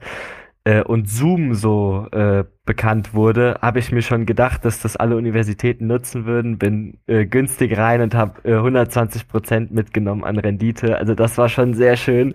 äh, 0.65 0.81
und 0.81 1.07
Zoom 1.07 1.53
so 1.53 2.07
äh, 2.11 2.43
bekannt 2.65 3.13
wurde, 3.13 3.59
habe 3.61 3.77
ich 3.77 3.91
mir 3.91 4.01
schon 4.01 4.25
gedacht, 4.25 4.65
dass 4.65 4.79
das 4.79 4.97
alle 4.97 5.15
Universitäten 5.15 5.85
nutzen 5.85 6.25
würden. 6.25 6.57
Bin 6.57 6.97
äh, 7.05 7.25
günstig 7.27 7.77
rein 7.77 8.01
und 8.01 8.15
habe 8.15 8.41
äh, 8.49 8.55
120 8.55 9.27
Prozent 9.27 9.71
mitgenommen 9.71 10.23
an 10.23 10.39
Rendite. 10.39 10.97
Also 10.97 11.13
das 11.13 11.37
war 11.37 11.49
schon 11.49 11.75
sehr 11.75 11.95
schön. 11.95 12.33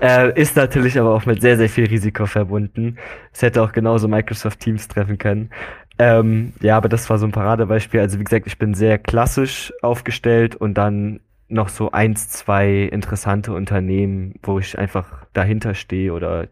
Äh, 0.00 0.38
ist 0.38 0.56
natürlich 0.56 1.00
aber 1.00 1.14
auch 1.14 1.24
mit 1.24 1.40
sehr, 1.40 1.56
sehr 1.56 1.70
viel 1.70 1.86
Risiko 1.86 2.26
verbunden. 2.26 2.98
Es 3.32 3.40
hätte 3.40 3.62
auch 3.62 3.72
genauso 3.72 4.06
Microsoft 4.06 4.60
Teams 4.60 4.86
treffen 4.88 5.16
können. 5.16 5.48
Ähm, 5.98 6.52
ja, 6.60 6.76
aber 6.76 6.88
das 6.88 7.08
war 7.10 7.18
so 7.18 7.26
ein 7.26 7.32
Paradebeispiel. 7.32 8.00
Also 8.00 8.18
wie 8.18 8.24
gesagt, 8.24 8.46
ich 8.46 8.58
bin 8.58 8.74
sehr 8.74 8.98
klassisch 8.98 9.72
aufgestellt 9.82 10.56
und 10.56 10.74
dann 10.74 11.20
noch 11.48 11.68
so 11.68 11.92
eins, 11.92 12.28
zwei 12.30 12.84
interessante 12.84 13.52
Unternehmen, 13.52 14.34
wo 14.42 14.58
ich 14.58 14.78
einfach 14.78 15.26
dahinter 15.32 15.74
stehe 15.74 16.12
oder 16.12 16.48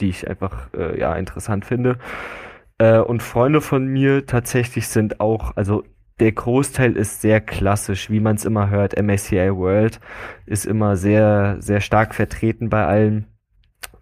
die 0.00 0.08
ich 0.08 0.28
einfach 0.28 0.72
äh, 0.74 0.98
ja 0.98 1.14
interessant 1.16 1.64
finde. 1.64 1.98
Äh, 2.78 2.98
und 2.98 3.22
Freunde 3.22 3.60
von 3.60 3.86
mir 3.86 4.26
tatsächlich 4.26 4.88
sind 4.88 5.20
auch, 5.20 5.56
also 5.56 5.84
der 6.20 6.32
Großteil 6.32 6.96
ist 6.96 7.20
sehr 7.20 7.40
klassisch, 7.40 8.10
wie 8.10 8.20
man 8.20 8.36
es 8.36 8.44
immer 8.44 8.70
hört. 8.70 8.96
MSCI 9.00 9.54
World 9.54 10.00
ist 10.46 10.64
immer 10.64 10.96
sehr, 10.96 11.56
sehr 11.60 11.80
stark 11.80 12.14
vertreten 12.14 12.68
bei 12.70 12.86
allen. 12.86 13.26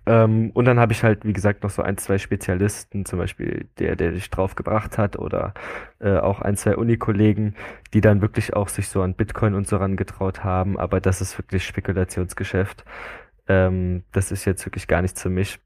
Ähm, 0.05 0.51
und 0.55 0.65
dann 0.65 0.81
habe 0.81 0.93
ich 0.93 1.05
halt, 1.05 1.25
wie 1.25 1.33
gesagt, 1.33 1.63
noch 1.63 1.71
so 1.71 1.83
ein, 1.83 1.97
zwei 1.97 2.19
Spezialisten, 2.19 3.05
zum 3.05 3.19
Beispiel 3.19 3.69
der, 3.79 3.95
der 3.95 4.11
dich 4.11 4.31
drauf 4.31 4.57
gebracht 4.57 4.99
hat, 4.99 5.17
oder 5.17 5.55
äh, 6.01 6.19
auch 6.19 6.41
ein, 6.41 6.57
zwei 6.57 6.77
Unikollegen, 6.77 7.55
die 7.95 8.01
dann 8.01 8.21
wirklich 8.21 8.55
auch 8.55 8.69
sich 8.69 8.89
so 8.89 9.03
an 9.03 9.15
Bitcoin 9.15 9.55
und 9.55 9.69
so 9.69 9.77
rangetraut 9.77 10.43
haben. 10.43 10.79
Aber 10.79 11.01
das 11.01 11.21
ist 11.21 11.39
wirklich 11.39 11.65
Spekulationsgeschäft. 11.65 12.85
Ähm, 13.49 14.05
das 14.13 14.33
ist 14.33 14.45
jetzt 14.45 14.67
wirklich 14.67 14.89
gar 14.89 15.03
nichts 15.03 15.23
für 15.23 15.31
mich. 15.31 15.61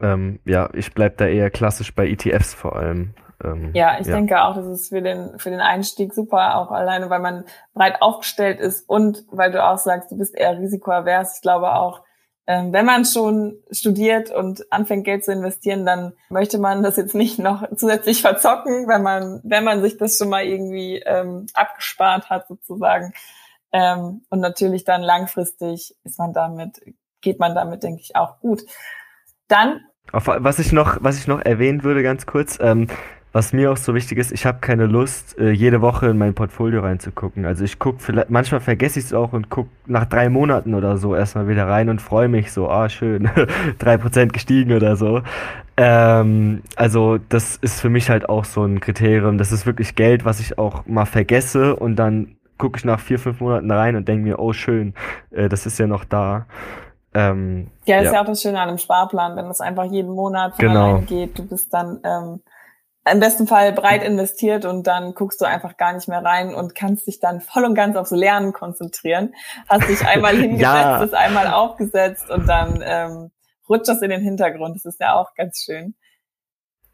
Ähm, 0.00 0.40
ja, 0.44 0.70
ich 0.72 0.94
bleib 0.94 1.18
da 1.18 1.26
eher 1.26 1.50
klassisch 1.50 1.94
bei 1.94 2.08
ETFs 2.08 2.54
vor 2.54 2.76
allem. 2.76 3.14
Ähm, 3.42 3.70
ja, 3.74 3.98
ich 3.98 4.06
ja. 4.06 4.16
denke 4.16 4.42
auch, 4.42 4.54
das 4.54 4.66
ist 4.66 4.88
für 4.90 5.02
den, 5.02 5.38
für 5.38 5.50
den 5.50 5.60
Einstieg 5.60 6.12
super, 6.14 6.56
auch 6.56 6.70
alleine, 6.70 7.10
weil 7.10 7.20
man 7.20 7.44
breit 7.74 8.00
aufgestellt 8.00 8.60
ist 8.60 8.88
und 8.88 9.24
weil 9.30 9.50
du 9.50 9.62
auch 9.64 9.78
sagst, 9.78 10.10
du 10.10 10.18
bist 10.18 10.36
eher 10.36 10.58
risikoavers. 10.58 11.36
Ich 11.36 11.42
glaube 11.42 11.72
auch, 11.72 12.02
wenn 12.72 12.84
man 12.84 13.04
schon 13.04 13.58
studiert 13.70 14.30
und 14.30 14.72
anfängt 14.72 15.04
Geld 15.04 15.24
zu 15.24 15.32
investieren, 15.32 15.86
dann 15.86 16.14
möchte 16.30 16.58
man 16.58 16.82
das 16.82 16.96
jetzt 16.96 17.14
nicht 17.14 17.38
noch 17.38 17.64
zusätzlich 17.76 18.22
verzocken, 18.22 18.88
wenn 18.88 19.02
man, 19.02 19.40
wenn 19.44 19.62
man 19.62 19.82
sich 19.82 19.98
das 19.98 20.16
schon 20.18 20.30
mal 20.30 20.44
irgendwie 20.44 20.96
ähm, 21.04 21.46
abgespart 21.54 22.28
hat 22.28 22.48
sozusagen. 22.48 23.12
Ähm, 23.72 24.22
und 24.30 24.40
natürlich 24.40 24.84
dann 24.84 25.02
langfristig 25.02 25.94
ist 26.02 26.18
man 26.18 26.32
damit, 26.32 26.80
geht 27.20 27.38
man 27.38 27.54
damit, 27.54 27.82
denke 27.84 28.00
ich, 28.02 28.16
auch 28.16 28.40
gut. 28.40 28.62
Dann. 29.46 29.80
Auf, 30.12 30.26
was 30.26 30.58
ich 30.58 30.72
noch, 30.72 30.96
was 31.00 31.18
ich 31.18 31.28
noch 31.28 31.40
erwähnen 31.40 31.84
würde, 31.84 32.02
ganz 32.02 32.26
kurz, 32.26 32.58
ähm, 32.60 32.88
was 33.32 33.52
mir 33.52 33.70
auch 33.70 33.76
so 33.76 33.94
wichtig 33.94 34.18
ist, 34.18 34.32
ich 34.32 34.44
habe 34.44 34.58
keine 34.60 34.86
Lust, 34.86 35.38
äh, 35.38 35.50
jede 35.50 35.80
Woche 35.80 36.08
in 36.08 36.18
mein 36.18 36.34
Portfolio 36.34 36.80
reinzugucken. 36.80 37.44
Also 37.44 37.64
ich 37.64 37.78
gucke, 37.78 38.00
vielleicht, 38.00 38.30
manchmal 38.30 38.60
vergesse 38.60 38.98
ich 38.98 39.06
es 39.06 39.12
auch 39.12 39.32
und 39.32 39.50
gucke 39.50 39.70
nach 39.86 40.04
drei 40.04 40.28
Monaten 40.28 40.74
oder 40.74 40.96
so 40.96 41.14
erstmal 41.14 41.46
wieder 41.46 41.68
rein 41.68 41.88
und 41.88 42.02
freue 42.02 42.28
mich 42.28 42.52
so, 42.52 42.68
ah 42.68 42.88
schön, 42.88 43.30
drei 43.78 43.96
Prozent 43.98 44.32
gestiegen 44.32 44.72
oder 44.72 44.96
so. 44.96 45.22
Ähm, 45.76 46.62
also 46.74 47.18
das 47.28 47.56
ist 47.56 47.80
für 47.80 47.88
mich 47.88 48.10
halt 48.10 48.28
auch 48.28 48.44
so 48.44 48.64
ein 48.64 48.80
Kriterium. 48.80 49.38
Das 49.38 49.52
ist 49.52 49.64
wirklich 49.64 49.94
Geld, 49.94 50.24
was 50.24 50.40
ich 50.40 50.58
auch 50.58 50.84
mal 50.86 51.06
vergesse 51.06 51.76
und 51.76 51.96
dann 51.96 52.36
gucke 52.58 52.78
ich 52.78 52.84
nach 52.84 53.00
vier, 53.00 53.18
fünf 53.18 53.40
Monaten 53.40 53.70
rein 53.70 53.96
und 53.96 54.08
denke 54.08 54.24
mir, 54.24 54.38
oh 54.40 54.52
schön, 54.52 54.94
äh, 55.30 55.48
das 55.48 55.66
ist 55.66 55.78
ja 55.78 55.86
noch 55.86 56.04
da. 56.04 56.46
Ähm, 57.14 57.68
ja, 57.86 57.96
das 57.96 58.04
ja. 58.04 58.10
ist 58.10 58.14
ja 58.14 58.22
auch 58.22 58.26
das 58.26 58.42
Schöne 58.42 58.60
an 58.60 58.68
einem 58.68 58.78
Sparplan, 58.78 59.36
wenn 59.36 59.46
das 59.46 59.60
einfach 59.60 59.84
jeden 59.84 60.12
Monat 60.12 60.58
genau. 60.58 60.98
geht. 60.98 61.38
Du 61.38 61.46
bist 61.46 61.72
dann 61.72 61.98
ähm, 62.04 62.40
im 63.10 63.20
besten 63.20 63.46
Fall 63.46 63.72
breit 63.72 64.02
investiert 64.02 64.64
und 64.64 64.86
dann 64.86 65.14
guckst 65.14 65.40
du 65.40 65.44
einfach 65.44 65.76
gar 65.76 65.92
nicht 65.92 66.08
mehr 66.08 66.24
rein 66.24 66.54
und 66.54 66.74
kannst 66.74 67.06
dich 67.06 67.20
dann 67.20 67.40
voll 67.40 67.64
und 67.64 67.74
ganz 67.74 67.96
aufs 67.96 68.10
Lernen 68.10 68.52
konzentrieren. 68.52 69.34
Hast 69.68 69.88
dich 69.88 70.06
einmal 70.06 70.36
hingesetzt, 70.36 70.62
ja. 70.62 71.02
ist 71.02 71.14
einmal 71.14 71.48
aufgesetzt 71.48 72.30
und 72.30 72.46
dann 72.46 72.82
ähm, 72.84 73.30
rutscht 73.68 73.88
das 73.88 74.02
in 74.02 74.10
den 74.10 74.22
Hintergrund. 74.22 74.76
Das 74.76 74.84
ist 74.84 75.00
ja 75.00 75.14
auch 75.14 75.34
ganz 75.34 75.62
schön. 75.64 75.94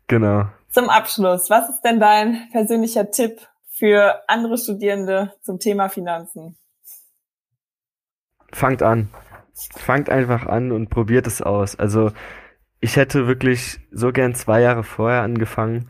Genau. 0.07 0.46
Zum 0.70 0.88
Abschluss, 0.90 1.50
was 1.50 1.68
ist 1.68 1.83
denn 1.83 2.00
dein 2.00 2.48
persönlicher 2.52 3.11
Tipp 3.11 3.40
für 3.68 4.22
andere 4.29 4.59
Studierende 4.59 5.33
zum 5.42 5.59
Thema 5.59 5.88
Finanzen? 5.88 6.57
Fangt 8.52 8.83
an 8.83 9.11
fangt 9.74 10.11
einfach 10.11 10.46
an 10.46 10.72
und 10.72 10.90
probiert 10.90 11.26
es 11.26 11.42
aus. 11.42 11.76
Also 11.76 12.12
ich 12.80 12.96
hätte 12.96 13.26
wirklich 13.26 13.80
so 13.90 14.12
gern 14.12 14.34
zwei 14.34 14.60
Jahre 14.60 14.84
vorher 14.84 15.22
angefangen. 15.22 15.86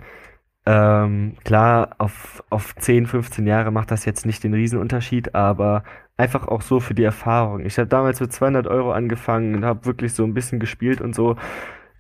Ähm, 0.67 1.37
klar, 1.45 1.91
auf, 1.99 2.43
auf 2.51 2.75
10, 2.75 3.07
15 3.07 3.47
Jahre 3.47 3.71
macht 3.71 3.91
das 3.91 4.05
jetzt 4.05 4.27
nicht 4.27 4.43
den 4.43 4.55
Riesenunterschied, 4.55 5.35
aber 5.35 5.85
einfach 6.17 6.49
auch 6.49 6.63
so 6.63 6.81
für 6.81 6.95
die 6.95 7.05
Erfahrung. 7.05 7.65
Ich 7.65 7.79
habe 7.79 7.89
damals 7.89 8.21
mit 8.21 8.33
200 8.33 8.67
Euro 8.67 8.93
angefangen 8.93 9.55
und 9.55 9.65
habe 9.65 9.85
wirklich 9.87 10.15
so 10.15 10.25
ein 10.25 10.35
bisschen 10.35 10.59
gespielt 10.59 11.01
und 11.01 11.15
so. 11.15 11.37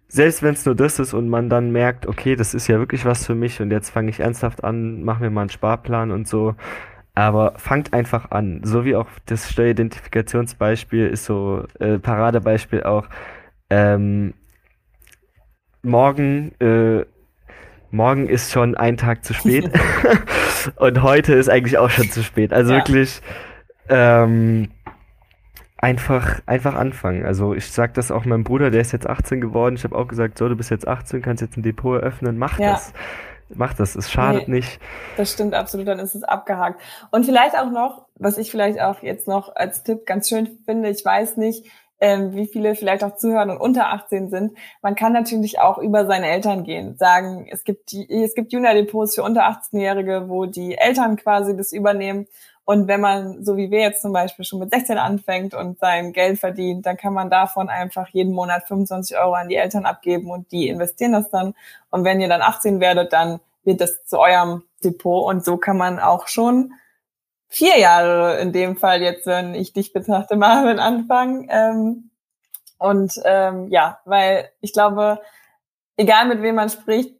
Selbst 0.08 0.42
wenn 0.42 0.54
es 0.54 0.64
nur 0.64 0.74
das 0.74 0.98
ist 0.98 1.14
und 1.14 1.28
man 1.28 1.48
dann 1.48 1.72
merkt, 1.72 2.06
okay, 2.06 2.36
das 2.36 2.54
ist 2.54 2.68
ja 2.68 2.78
wirklich 2.78 3.04
was 3.04 3.26
für 3.26 3.34
mich 3.34 3.60
und 3.60 3.70
jetzt 3.70 3.90
fange 3.90 4.10
ich 4.10 4.20
ernsthaft 4.20 4.64
an, 4.64 5.02
mach 5.04 5.20
mir 5.20 5.30
mal 5.30 5.42
einen 5.42 5.50
Sparplan 5.50 6.10
und 6.12 6.28
so, 6.28 6.54
aber 7.14 7.54
fangt 7.58 7.92
einfach 7.92 8.30
an. 8.30 8.60
So 8.64 8.84
wie 8.84 8.96
auch 8.96 9.08
das 9.26 9.50
Steueridentifikationsbeispiel 9.50 11.06
ist 11.08 11.24
so 11.24 11.64
äh, 11.80 11.98
Paradebeispiel 11.98 12.84
auch. 12.84 13.08
Ähm, 13.70 14.34
morgen, 15.82 16.52
äh, 16.60 17.04
morgen 17.90 18.28
ist 18.28 18.52
schon 18.52 18.76
ein 18.76 18.96
Tag 18.96 19.24
zu 19.24 19.34
spät. 19.34 19.70
Und 20.76 21.02
heute 21.02 21.34
ist 21.34 21.48
eigentlich 21.48 21.78
auch 21.78 21.90
schon 21.90 22.10
zu 22.10 22.22
spät. 22.22 22.52
Also 22.52 22.72
ja. 22.72 22.78
wirklich 22.78 23.20
ähm, 23.88 24.70
einfach, 25.78 26.40
einfach 26.46 26.74
anfangen. 26.74 27.24
Also 27.24 27.54
ich 27.54 27.70
sag 27.70 27.94
das 27.94 28.10
auch 28.10 28.24
meinem 28.24 28.44
Bruder, 28.44 28.70
der 28.70 28.80
ist 28.80 28.92
jetzt 28.92 29.08
18 29.08 29.40
geworden. 29.40 29.76
Ich 29.76 29.84
habe 29.84 29.96
auch 29.96 30.08
gesagt, 30.08 30.38
so, 30.38 30.48
du 30.48 30.56
bist 30.56 30.70
jetzt 30.70 30.88
18, 30.88 31.22
kannst 31.22 31.42
jetzt 31.42 31.56
ein 31.56 31.62
Depot 31.62 32.00
eröffnen, 32.00 32.38
mach 32.38 32.58
ja. 32.58 32.72
das 32.72 32.92
macht 33.54 33.78
das, 33.78 33.94
es 33.94 34.10
schadet 34.10 34.48
nee, 34.48 34.56
nicht. 34.56 34.80
Das 35.16 35.32
stimmt 35.32 35.54
absolut, 35.54 35.86
dann 35.86 35.98
ist 35.98 36.14
es 36.14 36.24
abgehakt. 36.24 36.80
Und 37.10 37.24
vielleicht 37.24 37.56
auch 37.56 37.70
noch, 37.70 38.06
was 38.16 38.38
ich 38.38 38.50
vielleicht 38.50 38.80
auch 38.80 39.02
jetzt 39.02 39.28
noch 39.28 39.54
als 39.54 39.82
Tipp 39.82 40.06
ganz 40.06 40.28
schön 40.28 40.58
finde, 40.64 40.88
ich 40.90 41.04
weiß 41.04 41.36
nicht, 41.36 41.64
ähm, 42.00 42.34
wie 42.34 42.46
viele 42.46 42.74
vielleicht 42.74 43.04
auch 43.04 43.16
zuhören 43.16 43.50
und 43.50 43.58
unter 43.58 43.92
18 43.92 44.30
sind. 44.30 44.56
Man 44.82 44.94
kann 44.94 45.12
natürlich 45.12 45.60
auch 45.60 45.78
über 45.78 46.06
seine 46.06 46.28
Eltern 46.28 46.64
gehen, 46.64 46.96
sagen, 46.96 47.48
es 47.50 47.64
gibt 47.64 47.92
die, 47.92 48.06
es 48.22 48.34
gibt 48.34 48.52
Junior-Depots 48.52 49.14
für 49.14 49.22
unter 49.22 49.48
18-Jährige, 49.48 50.28
wo 50.28 50.46
die 50.46 50.76
Eltern 50.76 51.16
quasi 51.16 51.56
das 51.56 51.72
übernehmen 51.72 52.26
und 52.66 52.88
wenn 52.88 53.00
man, 53.00 53.44
so 53.44 53.56
wie 53.56 53.70
wir 53.70 53.78
jetzt 53.78 54.02
zum 54.02 54.12
Beispiel, 54.12 54.44
schon 54.44 54.58
mit 54.58 54.72
16 54.72 54.98
anfängt 54.98 55.54
und 55.54 55.78
sein 55.78 56.12
Geld 56.12 56.40
verdient, 56.40 56.84
dann 56.84 56.96
kann 56.96 57.14
man 57.14 57.30
davon 57.30 57.68
einfach 57.68 58.08
jeden 58.08 58.34
Monat 58.34 58.66
25 58.66 59.16
Euro 59.16 59.34
an 59.34 59.48
die 59.48 59.54
Eltern 59.54 59.86
abgeben 59.86 60.32
und 60.32 60.50
die 60.50 60.68
investieren 60.68 61.12
das 61.12 61.30
dann. 61.30 61.54
Und 61.90 62.02
wenn 62.02 62.20
ihr 62.20 62.28
dann 62.28 62.42
18 62.42 62.80
werdet, 62.80 63.12
dann 63.12 63.38
wird 63.62 63.80
das 63.80 64.04
zu 64.04 64.18
eurem 64.18 64.64
Depot. 64.82 65.30
Und 65.30 65.44
so 65.44 65.58
kann 65.58 65.76
man 65.76 66.00
auch 66.00 66.26
schon 66.26 66.72
vier 67.48 67.78
Jahre 67.78 68.38
in 68.40 68.52
dem 68.52 68.76
Fall 68.76 69.02
jetzt, 69.02 69.26
wenn 69.26 69.54
ich 69.54 69.72
dich 69.72 69.92
betrachte, 69.92 70.36
Marvin, 70.36 70.78
anfangen. 70.78 71.48
Ähm, 71.50 72.10
und 72.78 73.20
ähm, 73.24 73.68
ja, 73.70 74.00
weil 74.04 74.50
ich 74.60 74.72
glaube, 74.72 75.20
egal 75.96 76.26
mit 76.26 76.42
wem 76.42 76.56
man 76.56 76.68
spricht, 76.68 77.14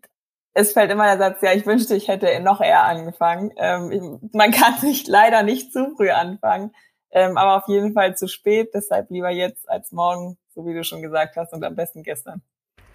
es 0.59 0.73
fällt 0.73 0.91
immer 0.91 1.05
der 1.05 1.19
Satz, 1.19 1.43
ja, 1.43 1.53
ich 1.53 1.67
wünschte, 1.67 1.95
ich 1.95 2.09
hätte 2.09 2.41
noch 2.41 2.63
eher 2.63 2.85
angefangen. 2.85 3.53
Ähm, 3.57 3.93
ich, 3.93 4.33
man 4.33 4.51
kann 4.51 4.75
nicht 4.83 5.07
leider 5.07 5.43
nicht 5.43 5.73
zu 5.73 5.95
früh 5.97 6.11
anfangen, 6.11 6.75
ähm, 7.11 7.37
aber 7.37 7.57
auf 7.57 7.69
jeden 7.69 7.93
Fall 7.93 8.17
zu 8.17 8.27
spät. 8.27 8.71
Deshalb 8.75 9.11
lieber 9.11 9.31
jetzt 9.31 9.69
als 9.69 9.93
morgen, 9.93 10.39
so 10.55 10.67
wie 10.67 10.75
du 10.75 10.83
schon 10.83 11.03
gesagt 11.03 11.37
hast, 11.37 11.53
und 11.53 11.63
am 11.63 11.77
besten 11.77 12.03
gestern. 12.03 12.43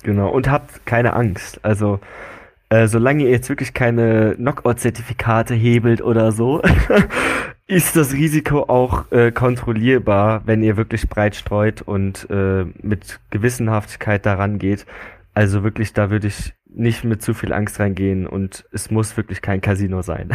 Genau, 0.04 0.32
und 0.32 0.50
habt 0.50 0.86
keine 0.88 1.14
Angst. 1.14 1.64
Also, 1.64 2.00
äh, 2.72 2.88
solange 2.88 3.26
ihr 3.26 3.32
jetzt 3.32 3.50
wirklich 3.50 3.74
keine 3.74 4.36
Knockout-Zertifikate 4.36 5.54
hebelt 5.54 6.02
oder 6.02 6.32
so, 6.32 6.62
ist 7.68 7.98
das 7.98 8.14
Risiko 8.14 8.64
auch 8.64 9.12
äh, 9.12 9.34
kontrollierbar, 9.34 10.44
wenn 10.46 10.64
ihr 10.64 10.78
wirklich 10.78 11.10
breit 11.10 11.36
streut 11.36 11.82
und 11.82 12.30
äh, 12.30 12.66
mit 12.82 13.20
Gewissenhaftigkeit 13.30 14.26
daran 14.26 14.58
geht. 14.58 14.86
Also 15.34 15.64
wirklich, 15.64 15.92
da 15.92 16.10
würde 16.10 16.28
ich 16.28 16.54
nicht 16.66 17.04
mit 17.04 17.22
zu 17.22 17.34
viel 17.34 17.52
Angst 17.52 17.78
reingehen 17.78 18.26
und 18.26 18.64
es 18.72 18.90
muss 18.90 19.18
wirklich 19.18 19.42
kein 19.42 19.60
Casino 19.60 20.02
sein. 20.02 20.30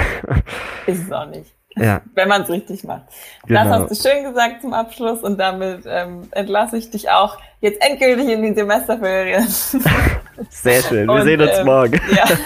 Ist 0.87 1.05
es 1.05 1.13
auch 1.13 1.31
nicht. 1.31 1.55
Ja. 1.75 2.03
Wenn 2.15 2.29
man 2.29 2.43
es 2.43 2.51
richtig 2.51 2.85
macht. 2.85 3.05
Genau. 3.47 3.65
Das 3.65 3.91
hast 3.91 4.05
du 4.05 4.09
schön 4.09 4.25
gesagt 4.25 4.61
zum 4.61 4.75
Abschluss 4.75 5.21
und 5.21 5.39
damit 5.39 5.85
ähm, 5.87 6.29
entlasse 6.33 6.77
ich 6.77 6.91
dich 6.91 7.09
auch 7.09 7.39
jetzt 7.63 7.83
endgültig 7.83 8.29
in 8.29 8.43
die 8.43 8.55
Semesterferien. 8.55 9.47
Sehr 10.51 10.83
schön. 10.83 11.07
Wir 11.07 11.15
und, 11.15 11.23
sehen 11.25 11.41
uns 11.41 11.59
ähm, 11.59 11.67
morgen. 11.67 12.01
Ja. 12.15 12.25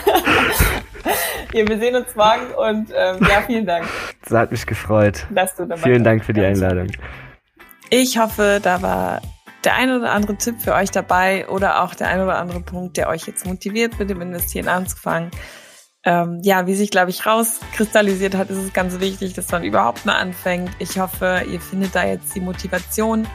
Ja, 1.52 1.66
wir 1.66 1.80
sehen 1.80 1.96
uns 1.96 2.14
morgen 2.14 2.52
und 2.56 2.92
ähm, 2.94 3.26
ja, 3.28 3.42
vielen 3.44 3.66
Dank. 3.66 3.84
Das 4.22 4.38
hat 4.38 4.52
mich 4.52 4.64
gefreut. 4.66 5.26
Dass 5.30 5.56
du 5.56 5.66
dabei 5.66 5.82
vielen 5.82 6.04
Dank 6.04 6.24
für 6.24 6.32
die 6.32 6.42
Einladung. 6.44 6.86
Ich 7.90 8.18
hoffe, 8.18 8.60
da 8.62 8.82
war 8.82 9.20
der 9.64 9.74
ein 9.74 9.90
oder 9.90 10.12
andere 10.12 10.36
Tipp 10.36 10.60
für 10.60 10.74
euch 10.74 10.92
dabei 10.92 11.48
oder 11.48 11.82
auch 11.82 11.94
der 11.94 12.06
ein 12.06 12.20
oder 12.20 12.38
andere 12.38 12.60
Punkt, 12.60 12.96
der 12.96 13.08
euch 13.08 13.26
jetzt 13.26 13.46
motiviert, 13.46 13.98
mit 13.98 14.08
dem 14.10 14.20
Investieren 14.20 14.68
anzufangen. 14.68 15.30
Ähm, 16.04 16.38
ja, 16.42 16.66
wie 16.66 16.74
sich, 16.74 16.90
glaube 16.90 17.10
ich, 17.10 17.26
rauskristallisiert 17.26 18.34
hat, 18.34 18.48
ist 18.48 18.56
es 18.56 18.72
ganz 18.72 19.00
wichtig, 19.00 19.34
dass 19.34 19.50
man 19.50 19.64
überhaupt 19.64 20.06
mal 20.06 20.16
anfängt. 20.16 20.70
Ich 20.78 20.98
hoffe, 20.98 21.42
ihr 21.50 21.60
findet 21.60 21.94
da 21.94 22.06
jetzt 22.06 22.34
die 22.34 22.40
Motivation. 22.40 23.26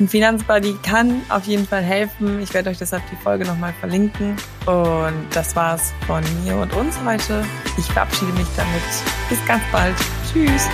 Ein 0.00 0.06
Finanzbuddy 0.06 0.76
kann 0.82 1.22
auf 1.28 1.44
jeden 1.44 1.66
Fall 1.66 1.82
helfen. 1.82 2.40
Ich 2.40 2.54
werde 2.54 2.70
euch 2.70 2.78
deshalb 2.78 3.02
die 3.10 3.16
Folge 3.16 3.44
nochmal 3.44 3.72
verlinken. 3.80 4.36
Und 4.66 5.26
das 5.32 5.56
war's 5.56 5.92
von 6.06 6.22
mir 6.44 6.56
und 6.56 6.72
uns 6.74 6.96
heute. 7.04 7.44
Ich 7.76 7.86
verabschiede 7.86 8.32
mich 8.32 8.46
damit. 8.56 8.82
Bis 9.28 9.44
ganz 9.46 9.62
bald. 9.72 9.96
Tschüss. 10.32 10.68